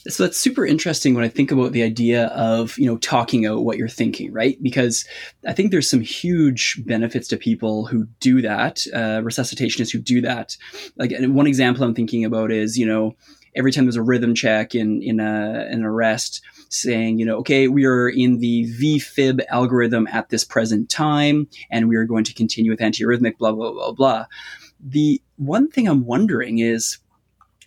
So 0.10 0.24
that's 0.24 0.38
super 0.38 0.66
interesting 0.66 1.14
when 1.14 1.24
I 1.24 1.30
think 1.30 1.50
about 1.50 1.72
the 1.72 1.84
idea 1.84 2.26
of 2.26 2.78
you 2.78 2.88
know 2.88 2.98
talking 2.98 3.46
out 3.46 3.64
what 3.64 3.78
you're 3.78 3.88
thinking, 3.88 4.34
right? 4.34 4.62
Because 4.62 5.06
I 5.48 5.54
think 5.54 5.72
there's 5.72 5.90
some 5.90 6.02
huge 6.02 6.84
benefits 6.86 7.30
to 7.30 7.38
people 7.38 7.86
who 7.86 8.06
do 8.20 8.42
that, 8.42 8.86
uh, 8.94 9.22
resuscitationists 9.22 9.94
who 9.94 10.00
do 10.00 10.20
that. 10.20 10.58
Like 10.98 11.14
one 11.22 11.48
example 11.48 11.86
I'm 11.86 11.96
thinking 11.96 12.26
about 12.26 12.52
is 12.52 12.78
you 12.78 12.86
know 12.86 13.16
every 13.56 13.72
time 13.72 13.86
there's 13.86 13.96
a 13.96 14.04
rhythm 14.04 14.34
check 14.36 14.76
in 14.76 15.02
in 15.02 15.20
a, 15.20 15.68
an 15.70 15.84
arrest, 15.84 16.42
saying, 16.70 17.20
you 17.20 17.26
know, 17.26 17.38
okay, 17.38 17.68
we 17.68 17.86
are 17.86 18.10
in 18.10 18.40
the 18.40 18.66
VFib 18.80 19.42
algorithm 19.50 20.08
at 20.08 20.30
this 20.30 20.44
present 20.44 20.90
time, 20.90 21.48
and 21.70 21.90
we 21.90 21.96
are 21.96 22.06
going 22.06 22.24
to 22.24 22.34
continue 22.34 22.72
with 22.72 22.80
antiarrhythmic, 22.80 23.38
blah, 23.38 23.52
blah, 23.52 23.72
blah, 23.72 23.92
blah. 23.92 24.26
The 24.80 25.22
one 25.38 25.70
thing 25.70 25.88
I'm 25.88 26.06
wondering 26.06 26.60
is, 26.60 26.98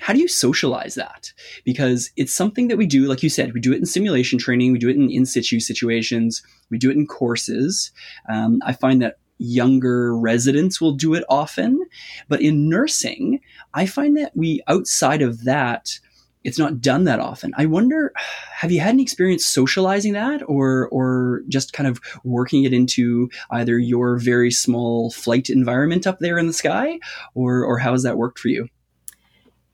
how 0.01 0.13
do 0.13 0.19
you 0.19 0.29
socialize 0.29 0.97
that? 0.97 1.33
Because 1.65 2.11
it's 2.17 2.33
something 2.33 2.69
that 2.69 2.77
we 2.77 2.87
do, 2.87 3.07
like 3.07 3.23
you 3.23 3.31
said, 3.31 3.55
we 3.55 3.61
do 3.61 3.73
it 3.73 3.79
in 3.79 3.87
simulation 3.87 4.39
training, 4.39 4.73
we 4.73 4.79
do 4.79 4.89
it 4.89 4.97
in 4.97 5.11
in 5.11 5.25
situ 5.25 5.61
situations, 5.61 6.43
we 6.71 6.79
do 6.79 6.91
it 6.91 6.97
in 6.97 7.07
courses. 7.07 7.93
Um, 8.29 8.61
I 8.65 8.73
find 8.73 9.01
that 9.03 9.19
younger 9.39 10.17
residents 10.17 10.81
will 10.81 10.93
do 10.93 11.15
it 11.15 11.25
often, 11.29 11.85
but 12.29 12.41
in 12.41 12.69
nursing, 12.69 13.41
I 13.73 13.87
find 13.87 14.17
that 14.17 14.33
we, 14.37 14.63
outside 14.69 15.23
of 15.23 15.45
that, 15.45 15.99
it's 16.45 16.59
not 16.59 16.81
done 16.81 17.05
that 17.05 17.21
often. 17.21 17.53
I 17.57 17.67
wonder, 17.67 18.13
have 18.55 18.71
you 18.71 18.81
had 18.81 18.91
any 18.91 19.03
experience 19.03 19.45
socializing 19.45 20.13
that, 20.13 20.43
or 20.47 20.89
or 20.89 21.43
just 21.49 21.73
kind 21.73 21.89
of 21.89 22.01
working 22.23 22.65
it 22.65 22.73
into 22.73 23.31
either 23.51 23.79
your 23.79 24.19
very 24.19 24.51
small 24.51 25.11
flight 25.11 25.51
environment 25.51 26.07
up 26.07 26.19
there 26.21 26.39
in 26.39 26.47
the 26.47 26.53
sky, 26.53 27.01
or 27.35 27.65
or 27.65 27.79
how 27.79 27.93
has 27.93 28.03
that 28.05 28.19
worked 28.19 28.39
for 28.39 28.49
you? 28.49 28.69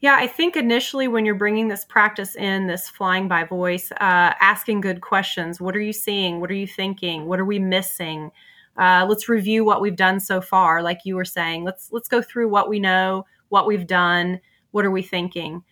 Yeah, 0.00 0.16
I 0.18 0.28
think 0.28 0.56
initially 0.56 1.08
when 1.08 1.26
you're 1.26 1.34
bringing 1.34 1.68
this 1.68 1.84
practice 1.84 2.34
in, 2.34 2.68
this 2.68 2.88
flying 2.88 3.28
by 3.28 3.44
voice, 3.44 3.92
uh, 3.92 4.32
asking 4.40 4.80
good 4.80 5.02
questions. 5.02 5.60
What 5.60 5.76
are 5.76 5.80
you 5.80 5.92
seeing? 5.92 6.40
What 6.40 6.50
are 6.50 6.54
you 6.54 6.66
thinking? 6.66 7.26
What 7.26 7.38
are 7.38 7.44
we 7.44 7.58
missing? 7.58 8.30
Uh, 8.76 9.06
let's 9.08 9.28
review 9.28 9.64
what 9.64 9.80
we've 9.80 9.96
done 9.96 10.20
so 10.20 10.40
far. 10.40 10.82
Like 10.82 11.00
you 11.04 11.16
were 11.16 11.24
saying, 11.24 11.64
let's 11.64 11.90
let's 11.92 12.08
go 12.08 12.22
through 12.22 12.48
what 12.48 12.68
we 12.68 12.80
know, 12.80 13.26
what 13.48 13.66
we've 13.66 13.86
done. 13.86 14.40
What 14.70 14.84
are 14.84 14.90
we 14.90 15.02
thinking? 15.02 15.64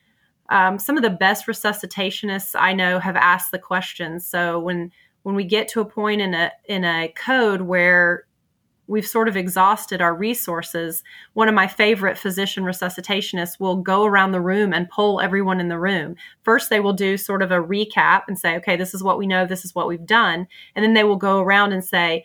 um, 0.49 0.79
some 0.79 0.97
of 0.97 1.03
the 1.03 1.11
best 1.11 1.47
resuscitationists 1.47 2.55
I 2.59 2.73
know 2.73 2.99
have 2.99 3.17
asked 3.17 3.51
the 3.51 3.59
questions. 3.59 4.27
So 4.27 4.59
when 4.59 4.91
when 5.23 5.35
we 5.35 5.45
get 5.45 5.69
to 5.69 5.81
a 5.81 5.85
point 5.85 6.21
in 6.21 6.35
a 6.35 6.53
in 6.67 6.85
a 6.85 7.13
code 7.17 7.63
where 7.63 8.25
we've 8.87 9.07
sort 9.07 9.29
of 9.29 9.37
exhausted 9.37 10.01
our 10.01 10.15
resources, 10.15 11.03
one 11.35 11.49
of 11.49 11.55
my 11.55 11.67
favorite 11.67 12.17
physician 12.17 12.65
resuscitationists 12.65 13.61
will 13.61 13.77
go 13.77 14.07
around 14.07 14.33
the 14.33 14.41
room 14.41 14.73
and 14.73 14.89
poll 14.89 15.21
everyone 15.21 15.61
in 15.61 15.69
the 15.69 15.79
room. 15.79 16.17
First, 16.43 16.71
they 16.71 16.81
will 16.81 16.95
do 16.95 17.19
sort 17.19 17.43
of 17.43 17.51
a 17.51 17.63
recap 17.63 18.23
and 18.29 18.39
say, 18.39 18.57
okay, 18.57 18.77
this 18.77 18.95
is 18.95 19.03
what 19.03 19.19
we 19.19 19.27
know, 19.27 19.45
this 19.45 19.67
is 19.67 19.75
what 19.75 19.89
we've 19.89 20.07
done. 20.07 20.47
And 20.75 20.83
then 20.83 20.95
they 20.95 21.05
will 21.05 21.17
go 21.17 21.41
around 21.41 21.75
and 21.75 21.85
say, 21.85 22.25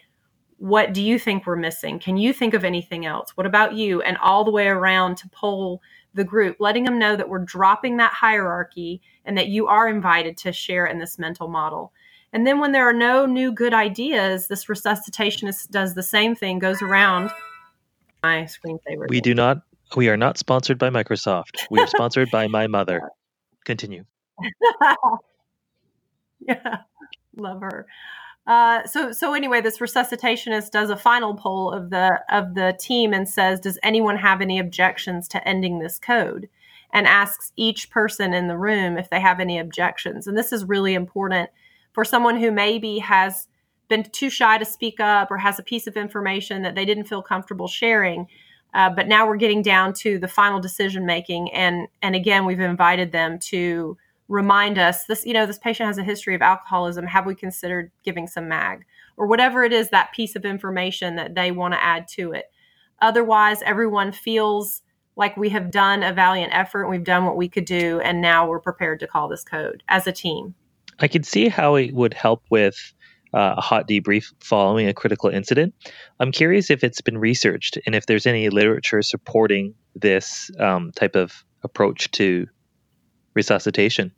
what 0.64 0.94
do 0.94 1.04
you 1.04 1.20
think 1.20 1.46
we're 1.46 1.58
missing? 1.58 2.00
Can 2.00 2.16
you 2.16 2.32
think 2.32 2.54
of 2.54 2.64
anything 2.64 3.06
else? 3.06 3.36
What 3.36 3.46
about 3.46 3.74
you? 3.74 4.02
And 4.02 4.16
all 4.20 4.46
the 4.46 4.52
way 4.52 4.70
around 4.70 5.18
to 5.18 5.28
poll 5.28 5.82
the 6.14 6.24
group, 6.24 6.56
letting 6.62 6.86
them 6.86 6.98
know 6.98 7.18
that 7.18 7.28
we're 7.28 7.44
dropping 7.44 7.98
that 7.98 8.14
hierarchy 8.14 9.02
and 9.26 9.38
that 9.38 9.50
you 9.50 9.68
are 9.68 9.90
invited 9.90 10.38
to 10.38 10.54
share 10.54 10.86
in 10.86 11.00
this 11.00 11.20
mental 11.20 11.50
model. 11.50 11.92
And 12.32 12.48
then 12.48 12.62
when 12.62 12.72
there 12.72 12.88
are 12.88 12.94
no 12.94 13.26
new 13.26 13.52
good 13.52 13.74
ideas, 13.74 14.48
this 14.48 14.68
resuscitationist 14.68 15.70
does 15.70 15.96
the 15.96 16.02
same 16.02 16.34
thing, 16.34 16.60
goes 16.60 16.82
around. 16.82 17.30
My 18.24 18.44
screensaver. 18.44 19.10
We 19.10 19.20
do 19.20 19.36
not. 19.36 19.64
We 19.98 20.08
are 20.08 20.16
not 20.16 20.38
sponsored 20.38 20.80
by 20.80 20.92
Microsoft. 20.92 21.68
We 21.72 21.82
are 21.82 21.88
sponsored 21.88 22.32
by 22.32 22.48
my 22.48 22.68
mother. 22.68 23.02
Continue. 23.66 24.06
yeah, 26.40 26.78
love 27.36 27.60
her. 27.60 27.86
Uh, 28.46 28.86
so 28.86 29.12
so 29.12 29.34
anyway, 29.34 29.62
this 29.62 29.80
resuscitationist 29.80 30.72
does 30.72 30.90
a 30.90 30.98
final 30.98 31.34
poll 31.34 31.72
of 31.72 31.90
the 31.90 32.20
of 32.30 32.56
the 32.56 32.76
team 32.80 33.14
and 33.14 33.28
says, 33.28 33.60
"Does 33.60 33.80
anyone 33.84 34.18
have 34.18 34.42
any 34.42 34.60
objections 34.60 35.28
to 35.30 35.48
ending 35.48 35.80
this 35.80 35.98
code?" 35.98 36.50
And 36.92 37.08
asks 37.08 37.54
each 37.56 37.90
person 37.90 38.34
in 38.34 38.48
the 38.48 38.58
room 38.58 38.98
if 38.98 39.10
they 39.10 39.20
have 39.22 39.40
any 39.40 39.58
objections. 39.58 40.28
And 40.28 40.38
this 40.38 40.52
is 40.52 40.66
really 40.66 40.94
important 40.94 41.50
for 41.94 42.04
someone 42.04 42.38
who 42.38 42.52
maybe 42.52 43.00
has 43.00 43.48
been 43.88 44.04
too 44.04 44.30
shy 44.30 44.58
to 44.58 44.66
speak 44.66 45.00
up 45.00 45.32
or 45.32 45.38
has 45.38 45.58
a 45.60 45.64
piece 45.64 45.88
of 45.88 45.96
information 45.96 46.64
that 46.64 46.76
they 46.76 46.86
didn't 46.86 47.06
feel 47.06 47.22
comfortable 47.22 47.68
sharing. 47.68 48.28
Uh, 48.74 48.90
but 48.90 49.08
now 49.08 49.28
we're 49.28 49.38
getting 49.38 49.62
down 49.62 49.94
to 49.94 50.18
the 50.18 50.28
final 50.28 50.60
decision 50.60 51.06
making, 51.06 51.52
and 51.54 51.88
and 52.02 52.16
again, 52.16 52.46
we've 52.46 52.60
invited 52.60 53.12
them 53.12 53.40
to 53.40 53.98
remind 54.28 54.78
us 54.78 55.06
this. 55.06 55.26
You 55.26 55.34
know, 55.34 55.46
this 55.46 55.60
patient 55.60 55.88
has 55.88 55.98
a 55.98 56.04
history 56.04 56.36
of 56.36 56.42
alcoholism. 56.42 57.06
Have 57.08 57.26
we 57.26 57.36
considered 57.36 57.92
giving 58.04 58.28
some 58.28 58.48
mag 58.48 58.86
or 59.18 59.28
whatever 59.28 59.64
it 59.64 59.74
is 59.74 59.90
that 59.90 60.14
piece 60.14 60.36
of 60.36 60.46
information 60.46 61.16
that 61.16 61.36
they 61.36 61.52
want 61.52 61.74
to 61.74 61.84
add 61.84 62.08
to 62.10 62.32
it? 62.32 62.46
Otherwise, 63.02 63.62
everyone 63.64 64.12
feels 64.12 64.82
like 65.16 65.38
we 65.38 65.50
have 65.50 65.70
done 65.70 66.02
a 66.02 66.14
valiant 66.14 66.54
effort 66.56 66.90
we've 66.90 67.04
done 67.04 67.26
what 67.26 67.38
we 67.38 67.48
could 67.48 67.66
do, 67.66 68.00
and 68.00 68.22
now 68.22 68.48
we're 68.48 68.60
prepared 68.60 69.00
to 69.00 69.08
call 69.08 69.28
this 69.28 69.44
code 69.44 69.84
as 69.88 70.08
a 70.08 70.12
team. 70.12 70.56
I 71.00 71.08
could 71.08 71.26
see 71.26 71.50
how 71.50 71.76
it 71.76 71.94
would 71.94 72.14
help 72.14 72.44
with 72.50 72.94
uh, 73.34 73.56
a 73.58 73.62
hot 73.62 73.88
debrief 73.88 74.32
following 74.40 74.88
a 74.88 74.94
critical 74.94 75.30
incident. 75.30 75.74
I'm 76.20 76.32
curious 76.32 76.70
if 76.70 76.84
it's 76.84 77.02
been 77.02 77.18
researched 77.18 77.78
and 77.86 77.96
if 77.96 78.06
there's 78.06 78.28
any 78.28 78.50
literature 78.50 79.02
supporting 79.02 79.74
this 79.96 80.52
um, 80.60 80.92
type 80.96 81.16
of 81.16 81.44
approach 81.64 82.12
to 82.12 82.48
resuscitation. 83.34 84.12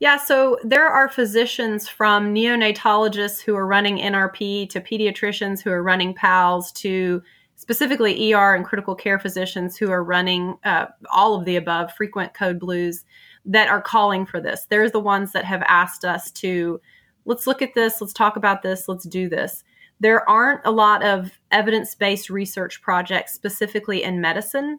Yeah, 0.00 0.16
so 0.16 0.58
there 0.64 0.88
are 0.88 1.10
physicians 1.10 1.86
from 1.86 2.34
neonatologists 2.34 3.42
who 3.42 3.54
are 3.54 3.66
running 3.66 3.98
NRP 3.98 4.70
to 4.70 4.80
pediatricians 4.80 5.60
who 5.60 5.70
are 5.70 5.82
running 5.82 6.14
PALS 6.14 6.72
to 6.72 7.22
specifically 7.56 8.32
ER 8.32 8.54
and 8.54 8.64
critical 8.64 8.94
care 8.94 9.18
physicians 9.18 9.76
who 9.76 9.90
are 9.90 10.02
running 10.02 10.56
uh, 10.64 10.86
all 11.12 11.34
of 11.34 11.44
the 11.44 11.56
above 11.56 11.92
frequent 11.92 12.32
code 12.32 12.58
blues 12.58 13.04
that 13.44 13.68
are 13.68 13.82
calling 13.82 14.24
for 14.24 14.40
this. 14.40 14.66
There's 14.70 14.92
the 14.92 15.00
ones 15.00 15.32
that 15.32 15.44
have 15.44 15.62
asked 15.66 16.06
us 16.06 16.30
to 16.32 16.80
let's 17.26 17.46
look 17.46 17.60
at 17.60 17.74
this, 17.74 18.00
let's 18.00 18.14
talk 18.14 18.36
about 18.36 18.62
this, 18.62 18.88
let's 18.88 19.06
do 19.06 19.28
this. 19.28 19.62
There 20.00 20.26
aren't 20.28 20.62
a 20.64 20.70
lot 20.70 21.04
of 21.04 21.32
evidence 21.50 21.94
based 21.94 22.30
research 22.30 22.80
projects 22.80 23.34
specifically 23.34 24.02
in 24.02 24.22
medicine, 24.22 24.78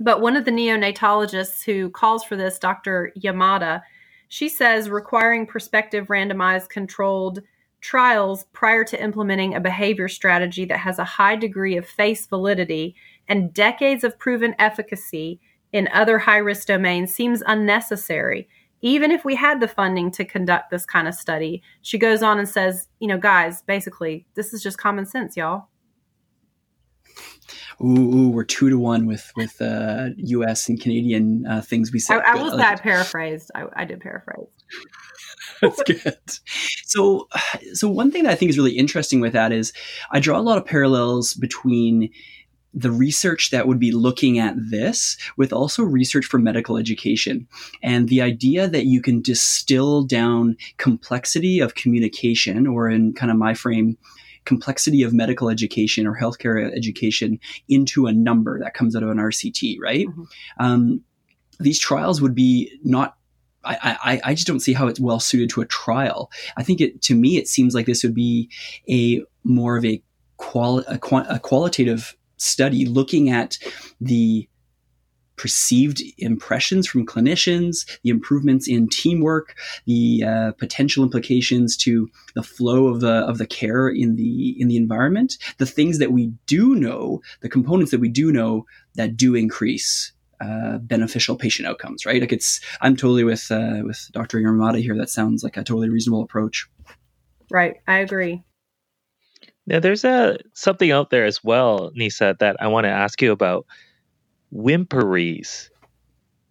but 0.00 0.22
one 0.22 0.34
of 0.34 0.46
the 0.46 0.50
neonatologists 0.50 1.62
who 1.64 1.90
calls 1.90 2.24
for 2.24 2.34
this, 2.34 2.58
Dr. 2.58 3.12
Yamada, 3.22 3.82
she 4.28 4.48
says 4.48 4.88
requiring 4.88 5.46
prospective 5.46 6.06
randomized 6.06 6.70
controlled 6.70 7.42
trials 7.80 8.44
prior 8.52 8.84
to 8.84 9.02
implementing 9.02 9.54
a 9.54 9.60
behavior 9.60 10.08
strategy 10.08 10.64
that 10.64 10.78
has 10.78 10.98
a 10.98 11.04
high 11.04 11.36
degree 11.36 11.76
of 11.76 11.86
face 11.86 12.26
validity 12.26 12.94
and 13.28 13.52
decades 13.52 14.02
of 14.02 14.18
proven 14.18 14.54
efficacy 14.58 15.40
in 15.72 15.88
other 15.92 16.18
high 16.18 16.38
risk 16.38 16.66
domains 16.66 17.14
seems 17.14 17.42
unnecessary, 17.46 18.48
even 18.80 19.10
if 19.10 19.24
we 19.24 19.34
had 19.34 19.60
the 19.60 19.68
funding 19.68 20.10
to 20.10 20.24
conduct 20.24 20.70
this 20.70 20.84
kind 20.84 21.08
of 21.08 21.14
study. 21.14 21.62
She 21.82 21.98
goes 21.98 22.22
on 22.22 22.38
and 22.38 22.48
says, 22.48 22.88
you 22.98 23.06
know, 23.06 23.18
guys, 23.18 23.62
basically, 23.62 24.26
this 24.34 24.52
is 24.52 24.62
just 24.62 24.78
common 24.78 25.06
sense, 25.06 25.36
y'all. 25.36 25.68
Ooh, 27.82 28.14
ooh 28.14 28.28
we're 28.28 28.44
two 28.44 28.68
to 28.68 28.78
one 28.78 29.06
with 29.06 29.32
with 29.36 29.60
uh, 29.60 30.08
U.S. 30.16 30.68
and 30.68 30.80
Canadian 30.80 31.46
uh, 31.46 31.60
things 31.62 31.92
we 31.92 31.98
said. 31.98 32.20
I, 32.20 32.32
I 32.32 32.42
was 32.42 32.56
that 32.56 32.82
paraphrased. 32.82 33.50
I, 33.54 33.64
I 33.74 33.84
did 33.84 34.00
paraphrase. 34.00 34.46
That's 35.62 35.82
good. 35.82 36.18
So, 36.84 37.28
so 37.74 37.88
one 37.88 38.10
thing 38.10 38.24
that 38.24 38.32
I 38.32 38.34
think 38.34 38.50
is 38.50 38.58
really 38.58 38.76
interesting 38.76 39.20
with 39.20 39.32
that 39.32 39.52
is 39.52 39.72
I 40.10 40.20
draw 40.20 40.38
a 40.38 40.42
lot 40.42 40.58
of 40.58 40.64
parallels 40.64 41.34
between 41.34 42.10
the 42.72 42.90
research 42.90 43.50
that 43.50 43.66
would 43.66 43.80
be 43.80 43.90
looking 43.90 44.38
at 44.38 44.54
this 44.56 45.16
with 45.36 45.52
also 45.52 45.82
research 45.82 46.24
for 46.24 46.38
medical 46.38 46.76
education 46.76 47.48
and 47.82 48.08
the 48.08 48.22
idea 48.22 48.68
that 48.68 48.86
you 48.86 49.02
can 49.02 49.20
distill 49.20 50.04
down 50.04 50.56
complexity 50.76 51.58
of 51.58 51.74
communication 51.74 52.66
or 52.68 52.88
in 52.88 53.12
kind 53.12 53.32
of 53.32 53.36
my 53.36 53.54
frame 53.54 53.98
complexity 54.50 55.04
of 55.04 55.12
medical 55.14 55.48
education 55.48 56.08
or 56.08 56.18
healthcare 56.18 56.76
education 56.76 57.38
into 57.68 58.06
a 58.06 58.12
number 58.12 58.58
that 58.58 58.74
comes 58.74 58.96
out 58.96 59.04
of 59.04 59.08
an 59.08 59.18
rct 59.18 59.76
right 59.80 60.08
mm-hmm. 60.08 60.24
um, 60.58 61.04
these 61.60 61.78
trials 61.78 62.20
would 62.20 62.34
be 62.34 62.76
not 62.82 63.16
I, 63.62 63.96
I, 64.02 64.20
I 64.24 64.34
just 64.34 64.46
don't 64.46 64.60
see 64.60 64.72
how 64.72 64.88
it's 64.88 64.98
well 64.98 65.20
suited 65.20 65.50
to 65.50 65.60
a 65.60 65.66
trial. 65.66 66.30
I 66.56 66.62
think 66.62 66.80
it 66.80 67.02
to 67.02 67.14
me 67.14 67.36
it 67.36 67.46
seems 67.46 67.74
like 67.74 67.84
this 67.84 68.02
would 68.02 68.14
be 68.14 68.48
a 68.88 69.22
more 69.44 69.76
of 69.76 69.84
a, 69.84 70.02
quali- 70.38 70.84
a, 70.88 70.98
a 71.28 71.38
qualitative 71.38 72.16
study 72.38 72.86
looking 72.86 73.28
at 73.28 73.58
the 74.00 74.48
perceived 75.40 76.02
impressions 76.18 76.86
from 76.86 77.06
clinicians, 77.06 77.86
the 78.02 78.10
improvements 78.10 78.68
in 78.68 78.86
teamwork, 78.90 79.56
the 79.86 80.22
uh, 80.22 80.52
potential 80.58 81.02
implications 81.02 81.78
to 81.78 82.10
the 82.34 82.42
flow 82.42 82.88
of 82.88 83.00
the 83.00 83.24
of 83.26 83.38
the 83.38 83.46
care 83.46 83.88
in 83.88 84.16
the 84.16 84.54
in 84.60 84.68
the 84.68 84.76
environment, 84.76 85.38
the 85.56 85.64
things 85.64 85.98
that 85.98 86.12
we 86.12 86.26
do 86.46 86.74
know, 86.74 87.22
the 87.40 87.48
components 87.48 87.90
that 87.90 88.00
we 88.00 88.10
do 88.10 88.30
know 88.30 88.66
that 88.96 89.16
do 89.16 89.34
increase 89.34 90.12
uh, 90.42 90.76
beneficial 90.76 91.36
patient 91.36 91.66
outcomes. 91.66 92.04
Right? 92.04 92.20
Like 92.20 92.34
it's 92.34 92.60
I'm 92.82 92.94
totally 92.94 93.24
with 93.24 93.50
uh, 93.50 93.80
with 93.82 94.10
Dr. 94.12 94.40
Yamada 94.40 94.82
here. 94.82 94.94
That 94.94 95.08
sounds 95.08 95.42
like 95.42 95.56
a 95.56 95.64
totally 95.64 95.88
reasonable 95.88 96.22
approach. 96.22 96.68
Right, 97.50 97.76
I 97.88 98.00
agree. 98.00 98.44
Now, 99.66 99.80
there's 99.80 100.04
a 100.04 100.36
something 100.52 100.90
out 100.90 101.08
there 101.08 101.24
as 101.24 101.42
well, 101.42 101.92
Nisa, 101.94 102.36
that 102.40 102.56
I 102.60 102.66
want 102.66 102.84
to 102.84 102.90
ask 102.90 103.22
you 103.22 103.32
about. 103.32 103.64
Whimperese. 104.52 105.70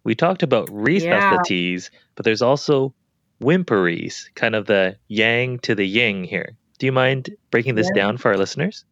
We 0.04 0.14
talked 0.14 0.42
about 0.42 0.68
resuscitese, 0.68 1.90
yeah. 1.92 1.98
but 2.14 2.24
there's 2.24 2.42
also 2.42 2.94
whimperese, 3.42 4.34
kind 4.34 4.54
of 4.54 4.66
the 4.66 4.96
yang 5.08 5.58
to 5.60 5.74
the 5.74 5.86
yin 5.86 6.24
here. 6.24 6.56
Do 6.78 6.86
you 6.86 6.92
mind 6.92 7.30
breaking 7.50 7.74
this 7.74 7.90
yeah. 7.94 8.02
down 8.02 8.16
for 8.16 8.30
our 8.30 8.38
listeners? 8.38 8.84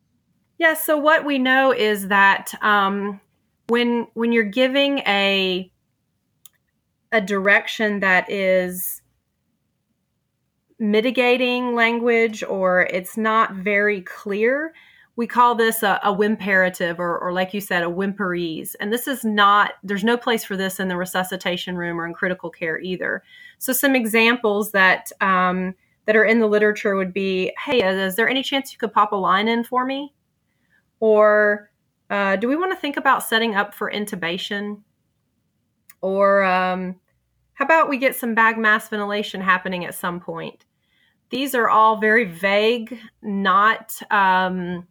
Yeah. 0.58 0.74
So 0.74 0.98
what 0.98 1.24
we 1.24 1.38
know 1.38 1.72
is 1.72 2.08
that 2.08 2.52
um, 2.62 3.20
when 3.68 4.06
when 4.14 4.32
you're 4.32 4.44
giving 4.44 4.98
a 5.00 5.70
a 7.12 7.20
direction 7.20 8.00
that 8.00 8.30
is 8.30 9.00
mitigating 10.78 11.74
language 11.74 12.42
or 12.44 12.82
it's 12.82 13.16
not 13.16 13.54
very 13.54 14.02
clear, 14.02 14.74
we 15.18 15.26
call 15.26 15.56
this 15.56 15.82
a, 15.82 15.98
a 16.04 16.14
whimperative 16.14 17.00
or, 17.00 17.18
or, 17.18 17.32
like 17.32 17.52
you 17.52 17.60
said, 17.60 17.82
a 17.82 17.86
whimperese. 17.86 18.76
And 18.78 18.92
this 18.92 19.08
is 19.08 19.24
not, 19.24 19.72
there's 19.82 20.04
no 20.04 20.16
place 20.16 20.44
for 20.44 20.56
this 20.56 20.78
in 20.78 20.86
the 20.86 20.96
resuscitation 20.96 21.76
room 21.76 22.00
or 22.00 22.06
in 22.06 22.14
critical 22.14 22.50
care 22.50 22.78
either. 22.78 23.24
So 23.58 23.72
some 23.72 23.96
examples 23.96 24.70
that, 24.70 25.10
um, 25.20 25.74
that 26.04 26.14
are 26.14 26.24
in 26.24 26.38
the 26.38 26.46
literature 26.46 26.94
would 26.94 27.12
be, 27.12 27.52
hey, 27.64 27.82
is 27.82 28.14
there 28.14 28.28
any 28.28 28.44
chance 28.44 28.72
you 28.72 28.78
could 28.78 28.92
pop 28.92 29.10
a 29.10 29.16
line 29.16 29.48
in 29.48 29.64
for 29.64 29.84
me? 29.84 30.14
Or 31.00 31.68
uh, 32.08 32.36
do 32.36 32.46
we 32.46 32.54
want 32.54 32.70
to 32.70 32.78
think 32.78 32.96
about 32.96 33.24
setting 33.24 33.56
up 33.56 33.74
for 33.74 33.90
intubation? 33.90 34.82
Or 36.00 36.44
um, 36.44 36.94
how 37.54 37.64
about 37.64 37.88
we 37.88 37.98
get 37.98 38.14
some 38.14 38.36
bag 38.36 38.56
mask 38.56 38.90
ventilation 38.90 39.40
happening 39.40 39.84
at 39.84 39.96
some 39.96 40.20
point? 40.20 40.64
These 41.30 41.56
are 41.56 41.68
all 41.68 42.00
very 42.00 42.24
vague, 42.24 42.96
not 43.20 44.00
um, 44.12 44.86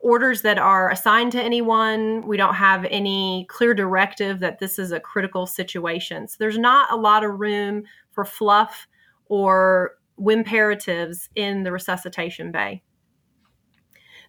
orders 0.00 0.42
that 0.42 0.58
are 0.58 0.90
assigned 0.90 1.32
to 1.32 1.42
anyone. 1.42 2.26
We 2.26 2.36
don't 2.36 2.54
have 2.54 2.84
any 2.84 3.46
clear 3.48 3.74
directive 3.74 4.40
that 4.40 4.58
this 4.58 4.78
is 4.78 4.92
a 4.92 5.00
critical 5.00 5.46
situation. 5.46 6.28
So 6.28 6.36
there's 6.38 6.58
not 6.58 6.92
a 6.92 6.96
lot 6.96 7.24
of 7.24 7.40
room 7.40 7.84
for 8.12 8.24
fluff 8.24 8.86
or 9.26 9.96
imperatives 10.18 11.28
in 11.34 11.62
the 11.62 11.72
resuscitation 11.72 12.52
bay. 12.52 12.82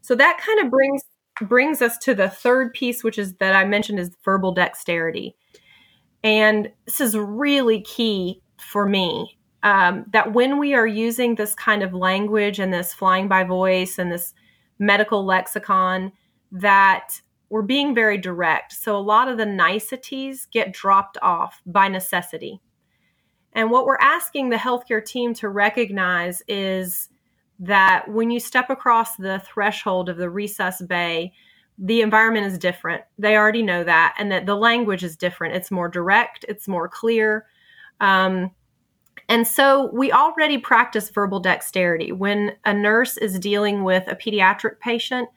So 0.02 0.16
that 0.16 0.40
kind 0.40 0.60
of 0.60 0.72
brings 0.72 1.04
brings 1.42 1.82
us 1.82 1.98
to 2.00 2.14
the 2.14 2.30
third 2.30 2.74
piece, 2.74 3.02
which 3.02 3.18
is 3.18 3.36
that 3.36 3.56
I 3.56 3.64
mentioned 3.64 4.00
is 4.00 4.12
verbal 4.26 4.52
dexterity. 4.52 5.38
And 6.22 6.70
this 6.86 7.00
is 7.00 7.16
really 7.18 7.82
key 7.82 8.42
for 8.58 8.86
me 8.86 9.40
um, 9.64 10.06
that 10.12 10.34
when 10.34 10.60
we 10.60 10.74
are 10.74 10.88
using 10.88 11.36
this 11.36 11.54
kind 11.54 11.82
of 11.82 11.94
language 11.94 12.60
and 12.60 12.74
this 12.74 12.94
flying 12.94 13.28
by 13.28 13.44
voice 13.44 13.98
and 13.98 14.12
this 14.12 14.34
medical 14.80 15.26
lexicon, 15.26 16.12
that 16.52 17.22
we're 17.50 17.62
being 17.62 17.94
very 17.94 18.18
direct. 18.18 18.74
So 18.74 18.96
a 18.96 18.98
lot 18.98 19.28
of 19.28 19.38
the 19.38 19.46
niceties 19.46 20.48
get 20.52 20.74
dropped 20.74 21.18
off 21.22 21.62
by 21.66 21.88
necessity. 21.88 22.62
And 23.54 23.72
what 23.72 23.86
we're 23.86 23.98
asking 24.00 24.50
the 24.50 24.56
healthcare 24.56 25.04
team 25.04 25.34
to 25.36 25.50
recognize 25.50 26.44
is 26.48 27.10
that 27.60 28.08
when 28.08 28.32
you 28.32 28.40
step 28.40 28.70
across 28.70 29.16
the 29.16 29.40
threshold 29.40 30.08
of 30.08 30.18
the 30.18 30.28
resus 30.28 30.88
bay, 30.88 31.34
the 31.78 32.02
environment 32.02 32.46
is 32.46 32.58
different. 32.58 33.04
They 33.18 33.36
already 33.36 33.64
know 33.64 33.84
that, 33.84 34.16
and 34.18 34.32
that 34.32 34.46
the 34.46 34.56
language 34.56 35.04
is 35.04 35.18
different. 35.18 35.56
It's 35.56 35.72
more 35.72 35.90
direct, 35.90 36.46
it's 36.48 36.68
more 36.68 36.88
clear. 36.88 37.48
Um, 38.00 38.52
and 39.30 39.48
so 39.48 39.92
we 39.94 40.12
already 40.12 40.58
practice 40.58 41.12
verbal 41.12 41.40
dexterity. 41.40 42.12
When 42.12 42.54
a 42.66 42.74
nurse 42.74 43.16
is 43.16 43.40
dealing 43.40 43.84
with 43.84 44.08
a 44.08 44.16
pediatric 44.16 44.80
patient, 44.80 45.30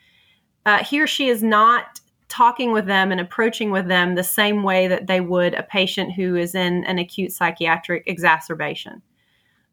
uh, 0.65 0.83
he 0.83 1.01
or 1.01 1.07
she 1.07 1.29
is 1.29 1.43
not 1.43 2.01
talking 2.29 2.73
with 2.73 2.87
them 2.87 3.13
and 3.13 3.21
approaching 3.21 3.71
with 3.71 3.89
them 3.89 4.15
the 4.15 4.25
same 4.25 4.63
way 4.63 4.89
that 4.89 5.07
they 5.07 5.21
would 5.21 5.53
a 5.53 5.63
patient 5.63 6.15
who 6.15 6.35
is 6.35 6.55
in 6.55 6.83
an 6.85 6.99
acute 6.99 7.31
psychiatric 7.31 8.05
exacerbation. 8.07 9.03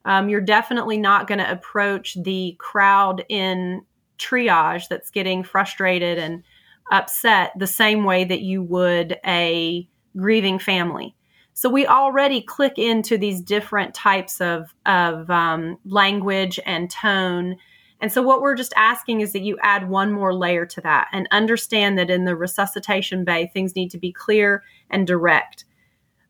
Um, 0.03 0.27
you're 0.27 0.41
definitely 0.41 0.97
not 0.97 1.27
going 1.27 1.39
to 1.39 1.49
approach 1.49 2.17
the 2.21 2.58
crowd 2.60 3.23
in 3.29 3.84
triage 4.17 4.89
that's 4.89 5.12
getting 5.12 5.43
frustrated 5.43 6.17
and 6.17 6.43
upset 6.91 7.53
the 7.58 7.67
same 7.67 8.03
way 8.03 8.25
that 8.25 8.41
you 8.41 8.62
would 8.63 9.17
a 9.25 9.88
grieving 10.17 10.60
family. 10.60 11.15
So 11.60 11.67
we 11.67 11.86
already 11.86 12.39
click 12.39 12.78
into 12.78 13.17
these 13.17 13.41
different 13.41 13.93
types 13.93 14.39
of, 14.39 14.74
of 14.86 15.30
um, 15.30 15.78
language 15.84 16.58
and 16.65 16.89
tone. 16.89 17.58
And 18.00 18.13
so 18.13 18.22
what 18.22 18.41
we're 18.41 18.56
just 18.56 18.72
asking 18.78 19.19
is 19.19 19.34
that 19.34 19.41
you 19.41 19.58
add 19.62 19.89
one 19.89 20.13
more 20.13 20.34
layer 20.34 20.65
to 20.67 20.80
that 20.80 21.10
and 21.12 21.28
understand 21.32 22.00
that 22.00 22.10
in 22.10 22.24
the 22.24 22.34
resuscitation 22.34 23.26
bay, 23.26 23.52
things 23.54 23.76
need 23.76 23.91
to 23.91 23.98
be 23.98 24.13
clear 24.13 24.63
and 24.89 25.06
direct. 25.06 25.65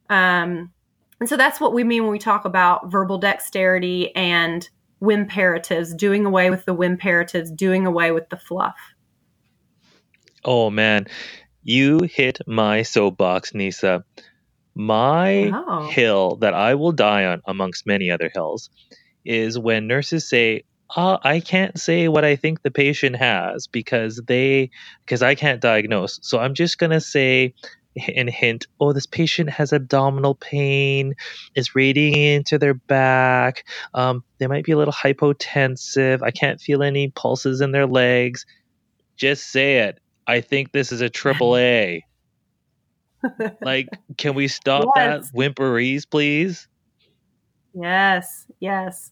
Um, 0.10 0.72
and 1.20 1.30
so 1.30 1.38
that's 1.38 1.60
what 1.60 1.76
we 1.76 1.84
mean 1.84 2.02
when 2.02 2.12
we 2.12 2.18
talk 2.18 2.44
about 2.44 2.90
verbal 2.92 3.20
dexterity 3.20 4.16
and 4.16 4.68
whimperatives, 5.00 5.96
doing 5.96 6.26
away 6.26 6.50
with 6.50 6.66
the 6.66 6.76
whimperatives, 6.76 7.56
doing 7.56 7.86
away 7.86 8.12
with 8.12 8.30
the 8.30 8.38
fluff. 8.38 8.80
Oh 10.44 10.72
man, 10.72 11.06
you 11.62 12.00
hit 12.00 12.40
my 12.48 12.82
soapbox, 12.82 13.54
Nisa. 13.54 14.04
My 14.80 15.52
oh. 15.54 15.90
hill 15.90 16.38
that 16.38 16.54
I 16.54 16.76
will 16.76 16.94
die 16.94 17.26
on, 17.26 17.42
amongst 17.46 17.86
many 17.86 18.10
other 18.10 18.32
hills, 18.34 18.70
is 19.26 19.60
when 19.60 19.88
nurses 19.88 20.30
say, 20.30 20.64
uh, 20.96 21.18
I 21.22 21.42
can't 21.42 21.78
say 21.78 22.08
what 22.08 22.24
I 22.24 22.38
think 22.38 22.62
the 22.62 22.72
patient 22.72 23.18
has 23.18 23.68
because 23.68 24.22
they 24.26 24.72
because 25.04 25.22
I 25.22 25.36
can't 25.36 25.60
diagnose. 25.60 26.22
So 26.22 26.40
I'm 26.40 26.54
just 26.54 26.78
gonna 26.78 27.02
say 27.02 27.56
and 28.16 28.30
hint, 28.30 28.68
oh, 28.80 28.94
this 28.94 29.06
patient 29.06 29.50
has 29.50 29.74
abdominal 29.74 30.36
pain, 30.36 31.16
is 31.56 31.76
radiating 31.76 32.22
into 32.22 32.58
their 32.58 32.76
back. 32.76 33.66
Um, 33.94 34.24
they 34.38 34.48
might 34.48 34.64
be 34.64 34.72
a 34.72 34.78
little 34.78 34.94
hypotensive. 34.94 36.22
I 36.24 36.32
can't 36.32 36.62
feel 36.62 36.84
any 36.84 37.10
pulses 37.10 37.60
in 37.60 37.74
their 37.74 37.86
legs. 37.86 38.46
Just 39.18 39.52
say 39.52 39.80
it. 39.80 40.00
I 40.26 40.40
think 40.40 40.72
this 40.72 40.94
is 40.94 41.02
a 41.02 41.10
triple 41.10 41.58
A 41.58 42.06
like, 43.62 43.88
can 44.18 44.36
we 44.36 44.48
stop 44.48 44.86
yes. 44.96 45.30
that 45.30 45.38
whimperese, 45.38 46.10
please? 46.10 46.68
Yes, 47.74 48.46
yes. 48.60 49.12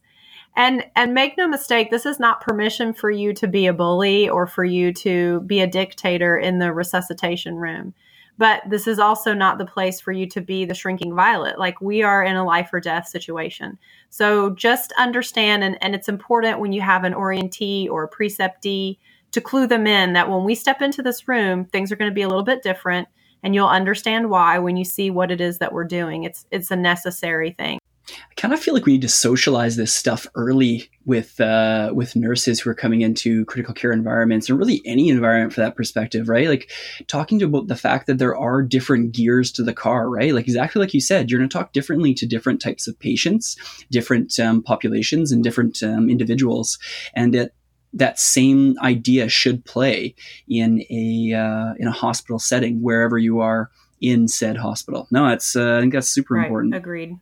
And 0.55 0.85
and 0.95 1.13
make 1.13 1.37
no 1.37 1.47
mistake, 1.47 1.91
this 1.91 2.05
is 2.05 2.19
not 2.19 2.41
permission 2.41 2.91
for 2.93 3.11
you 3.11 3.31
to 3.33 3.47
be 3.47 3.67
a 3.67 3.73
bully 3.73 4.27
or 4.27 4.47
for 4.47 4.65
you 4.65 4.91
to 4.93 5.41
be 5.41 5.61
a 5.61 5.67
dictator 5.67 6.35
in 6.35 6.57
the 6.57 6.73
resuscitation 6.73 7.55
room. 7.55 7.93
But 8.39 8.63
this 8.67 8.87
is 8.87 8.99
also 8.99 9.33
not 9.33 9.57
the 9.57 9.65
place 9.65 10.01
for 10.01 10.11
you 10.11 10.27
to 10.29 10.41
be 10.41 10.65
the 10.65 10.73
shrinking 10.73 11.15
violet. 11.15 11.59
Like 11.59 11.79
we 11.81 12.03
are 12.03 12.23
in 12.23 12.35
a 12.35 12.45
life 12.45 12.69
or 12.73 12.79
death 12.79 13.07
situation. 13.07 13.77
So 14.09 14.51
just 14.51 14.93
understand 14.97 15.63
and, 15.63 15.77
and 15.81 15.95
it's 15.95 16.09
important 16.09 16.59
when 16.59 16.71
you 16.71 16.81
have 16.81 17.03
an 17.03 17.13
orientee 17.13 17.89
or 17.89 18.03
a 18.03 18.09
preceptee 18.09 18.97
to 19.31 19.41
clue 19.41 19.67
them 19.67 19.85
in 19.85 20.13
that 20.13 20.29
when 20.29 20.43
we 20.43 20.55
step 20.55 20.81
into 20.81 21.01
this 21.01 21.27
room, 21.27 21.65
things 21.65 21.91
are 21.91 21.95
going 21.95 22.11
to 22.11 22.15
be 22.15 22.21
a 22.21 22.27
little 22.27 22.43
bit 22.43 22.63
different 22.63 23.07
and 23.43 23.55
you'll 23.55 23.67
understand 23.67 24.29
why 24.29 24.59
when 24.59 24.77
you 24.77 24.85
see 24.85 25.09
what 25.09 25.31
it 25.31 25.41
is 25.41 25.59
that 25.59 25.73
we're 25.73 25.83
doing. 25.83 26.23
It's 26.23 26.45
it's 26.51 26.71
a 26.71 26.75
necessary 26.75 27.51
thing. 27.51 27.79
I 28.09 28.35
kind 28.35 28.53
of 28.53 28.59
feel 28.59 28.73
like 28.73 28.85
we 28.85 28.93
need 28.93 29.01
to 29.01 29.09
socialize 29.09 29.75
this 29.75 29.93
stuff 29.93 30.27
early 30.35 30.89
with 31.05 31.39
uh, 31.41 31.91
with 31.93 32.15
nurses 32.15 32.59
who 32.59 32.69
are 32.69 32.75
coming 32.75 33.01
into 33.01 33.43
critical 33.45 33.73
care 33.73 33.91
environments, 33.91 34.49
or 34.49 34.55
really 34.55 34.81
any 34.85 35.09
environment 35.09 35.53
for 35.53 35.61
that 35.61 35.75
perspective, 35.75 36.29
right? 36.29 36.47
Like 36.47 36.71
talking 37.07 37.39
to 37.39 37.45
about 37.45 37.67
the 37.67 37.75
fact 37.75 38.07
that 38.07 38.17
there 38.17 38.35
are 38.35 38.61
different 38.61 39.11
gears 39.11 39.51
to 39.53 39.63
the 39.63 39.73
car, 39.73 40.09
right? 40.09 40.33
Like 40.33 40.45
exactly 40.45 40.79
like 40.79 40.93
you 40.93 41.01
said, 41.01 41.29
you're 41.29 41.39
going 41.39 41.49
to 41.49 41.57
talk 41.57 41.73
differently 41.73 42.13
to 42.15 42.25
different 42.25 42.61
types 42.61 42.87
of 42.87 42.97
patients, 42.99 43.57
different 43.91 44.39
um, 44.39 44.63
populations, 44.63 45.31
and 45.31 45.43
different 45.43 45.83
um, 45.83 46.09
individuals, 46.09 46.79
and 47.13 47.35
it 47.35 47.53
that 47.93 48.19
same 48.19 48.75
idea 48.81 49.29
should 49.29 49.65
play 49.65 50.15
in 50.47 50.83
a 50.89 51.33
uh, 51.33 51.73
in 51.79 51.87
a 51.87 51.91
hospital 51.91 52.39
setting 52.39 52.81
wherever 52.81 53.17
you 53.17 53.39
are 53.39 53.69
in 54.01 54.27
said 54.27 54.57
hospital. 54.57 55.07
No, 55.11 55.27
it's 55.27 55.55
uh, 55.55 55.77
I 55.77 55.79
think 55.81 55.93
that's 55.93 56.09
super 56.09 56.35
right. 56.35 56.45
important. 56.45 56.75
Agreed. 56.75 57.15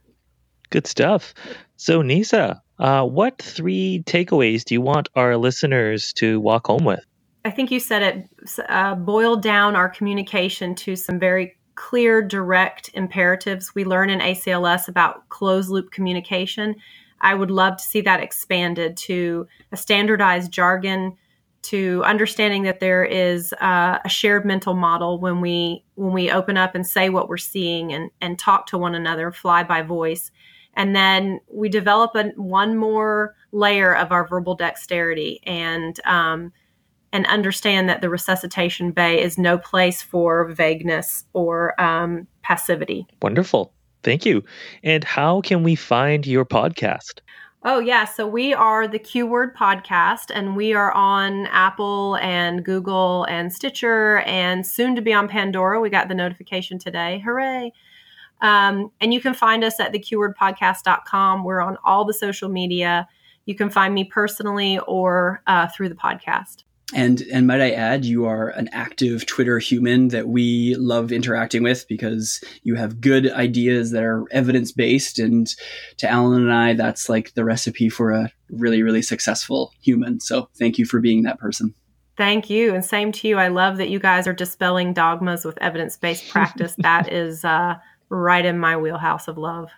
Good 0.69 0.87
stuff. 0.87 1.33
So, 1.77 2.01
Nisa, 2.01 2.61
uh, 2.79 3.05
what 3.05 3.41
three 3.41 4.03
takeaways 4.05 4.63
do 4.63 4.73
you 4.73 4.81
want 4.81 5.09
our 5.15 5.37
listeners 5.37 6.13
to 6.13 6.39
walk 6.39 6.67
home 6.67 6.83
with? 6.83 7.05
I 7.43 7.51
think 7.51 7.69
you 7.69 7.79
said 7.79 8.01
it. 8.01 8.29
Uh, 8.67 8.95
boiled 8.95 9.43
down 9.43 9.75
our 9.75 9.87
communication 9.87 10.73
to 10.75 10.95
some 10.95 11.19
very 11.19 11.55
clear, 11.75 12.21
direct 12.21 12.89
imperatives. 12.93 13.75
We 13.75 13.85
learn 13.85 14.09
in 14.09 14.19
ACLS 14.19 14.87
about 14.87 15.29
closed 15.29 15.69
loop 15.69 15.91
communication 15.91 16.75
I 17.21 17.33
would 17.33 17.51
love 17.51 17.77
to 17.77 17.83
see 17.83 18.01
that 18.01 18.21
expanded 18.21 18.97
to 18.97 19.47
a 19.71 19.77
standardized 19.77 20.51
jargon, 20.51 21.17
to 21.63 22.03
understanding 22.05 22.63
that 22.63 22.79
there 22.79 23.03
is 23.03 23.53
uh, 23.53 23.97
a 24.05 24.09
shared 24.09 24.45
mental 24.45 24.75
model 24.75 25.19
when 25.19 25.41
we 25.41 25.83
when 25.95 26.13
we 26.13 26.29
open 26.29 26.57
up 26.57 26.75
and 26.75 26.85
say 26.85 27.09
what 27.09 27.27
we're 27.27 27.37
seeing 27.37 27.91
and 27.91 28.11
and 28.21 28.37
talk 28.37 28.67
to 28.67 28.77
one 28.77 28.93
another, 28.95 29.31
fly 29.31 29.63
by 29.63 29.81
voice, 29.81 30.31
and 30.75 30.95
then 30.95 31.39
we 31.51 31.69
develop 31.69 32.15
a, 32.15 32.25
one 32.35 32.77
more 32.77 33.35
layer 33.51 33.95
of 33.95 34.11
our 34.11 34.27
verbal 34.27 34.55
dexterity 34.55 35.39
and. 35.43 35.99
Um, 36.05 36.51
and 37.13 37.25
understand 37.27 37.87
that 37.87 38.01
the 38.01 38.09
resuscitation 38.09 38.91
bay 38.91 39.21
is 39.21 39.37
no 39.37 39.57
place 39.57 40.01
for 40.01 40.49
vagueness 40.51 41.23
or 41.31 41.79
um, 41.81 42.27
passivity. 42.41 43.07
Wonderful. 43.21 43.71
Thank 44.05 44.25
you. 44.25 44.43
And 44.83 45.03
how 45.03 45.41
can 45.41 45.63
we 45.63 45.75
find 45.75 46.25
your 46.25 46.45
podcast? 46.45 47.19
Oh, 47.63 47.79
yeah. 47.79 48.05
So 48.05 48.27
we 48.27 48.53
are 48.53 48.87
the 48.87 48.99
Q 48.99 49.25
Word 49.25 49.55
Podcast, 49.55 50.31
and 50.31 50.55
we 50.55 50.73
are 50.73 50.91
on 50.91 51.47
Apple 51.47 52.15
and 52.17 52.63
Google 52.63 53.23
and 53.23 53.51
Stitcher, 53.51 54.19
and 54.19 54.65
soon 54.65 54.95
to 54.95 55.01
be 55.01 55.11
on 55.11 55.27
Pandora. 55.27 55.81
We 55.81 55.89
got 55.89 56.07
the 56.07 56.13
notification 56.13 56.77
today. 56.77 57.23
Hooray! 57.25 57.73
Um, 58.41 58.91
and 59.01 59.11
you 59.11 59.19
can 59.19 59.33
find 59.33 59.63
us 59.63 59.79
at 59.79 59.91
theqwordpodcast.com. 59.91 61.43
We're 61.43 61.61
on 61.61 61.77
all 61.83 62.05
the 62.05 62.13
social 62.13 62.49
media. 62.49 63.07
You 63.47 63.55
can 63.55 63.71
find 63.71 63.95
me 63.95 64.03
personally 64.03 64.77
or 64.87 65.41
uh, 65.47 65.67
through 65.69 65.89
the 65.89 65.95
podcast. 65.95 66.65
And 66.93 67.21
and 67.33 67.47
might 67.47 67.61
I 67.61 67.71
add, 67.71 68.05
you 68.05 68.25
are 68.25 68.49
an 68.49 68.69
active 68.71 69.25
Twitter 69.25 69.57
human 69.57 70.09
that 70.09 70.27
we 70.27 70.75
love 70.75 71.11
interacting 71.11 71.63
with 71.63 71.87
because 71.87 72.43
you 72.61 72.75
have 72.75 73.01
good 73.01 73.31
ideas 73.31 73.91
that 73.91 74.03
are 74.03 74.25
evidence 74.31 74.71
based. 74.71 75.17
And 75.17 75.47
to 75.97 76.07
Alan 76.07 76.43
and 76.43 76.53
I, 76.53 76.73
that's 76.73 77.09
like 77.09 77.33
the 77.33 77.43
recipe 77.43 77.89
for 77.89 78.11
a 78.11 78.31
really 78.51 78.83
really 78.83 79.01
successful 79.01 79.71
human. 79.81 80.19
So 80.19 80.49
thank 80.59 80.77
you 80.77 80.85
for 80.85 80.99
being 80.99 81.23
that 81.23 81.39
person. 81.39 81.73
Thank 82.17 82.49
you, 82.49 82.73
and 82.73 82.85
same 82.85 83.11
to 83.13 83.27
you. 83.27 83.37
I 83.37 83.49
love 83.49 83.77
that 83.77 83.89
you 83.89 83.99
guys 83.99 84.25
are 84.27 84.33
dispelling 84.33 84.93
dogmas 84.93 85.43
with 85.43 85.57
evidence 85.61 85.97
based 85.97 86.29
practice. 86.29 86.75
that 86.77 87.11
is 87.11 87.43
uh, 87.43 87.75
right 88.09 88.45
in 88.45 88.59
my 88.59 88.77
wheelhouse 88.77 89.27
of 89.27 89.37
love. 89.37 89.69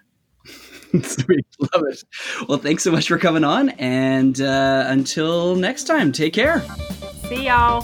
Sweet. 1.03 1.45
Love 1.73 1.83
it. 1.87 2.03
Well, 2.47 2.57
thanks 2.57 2.83
so 2.83 2.91
much 2.91 3.07
for 3.07 3.17
coming 3.17 3.43
on. 3.43 3.69
And 3.69 4.39
uh, 4.39 4.85
until 4.87 5.55
next 5.55 5.83
time, 5.83 6.11
take 6.11 6.33
care. 6.33 6.63
See 7.27 7.45
y'all. 7.45 7.81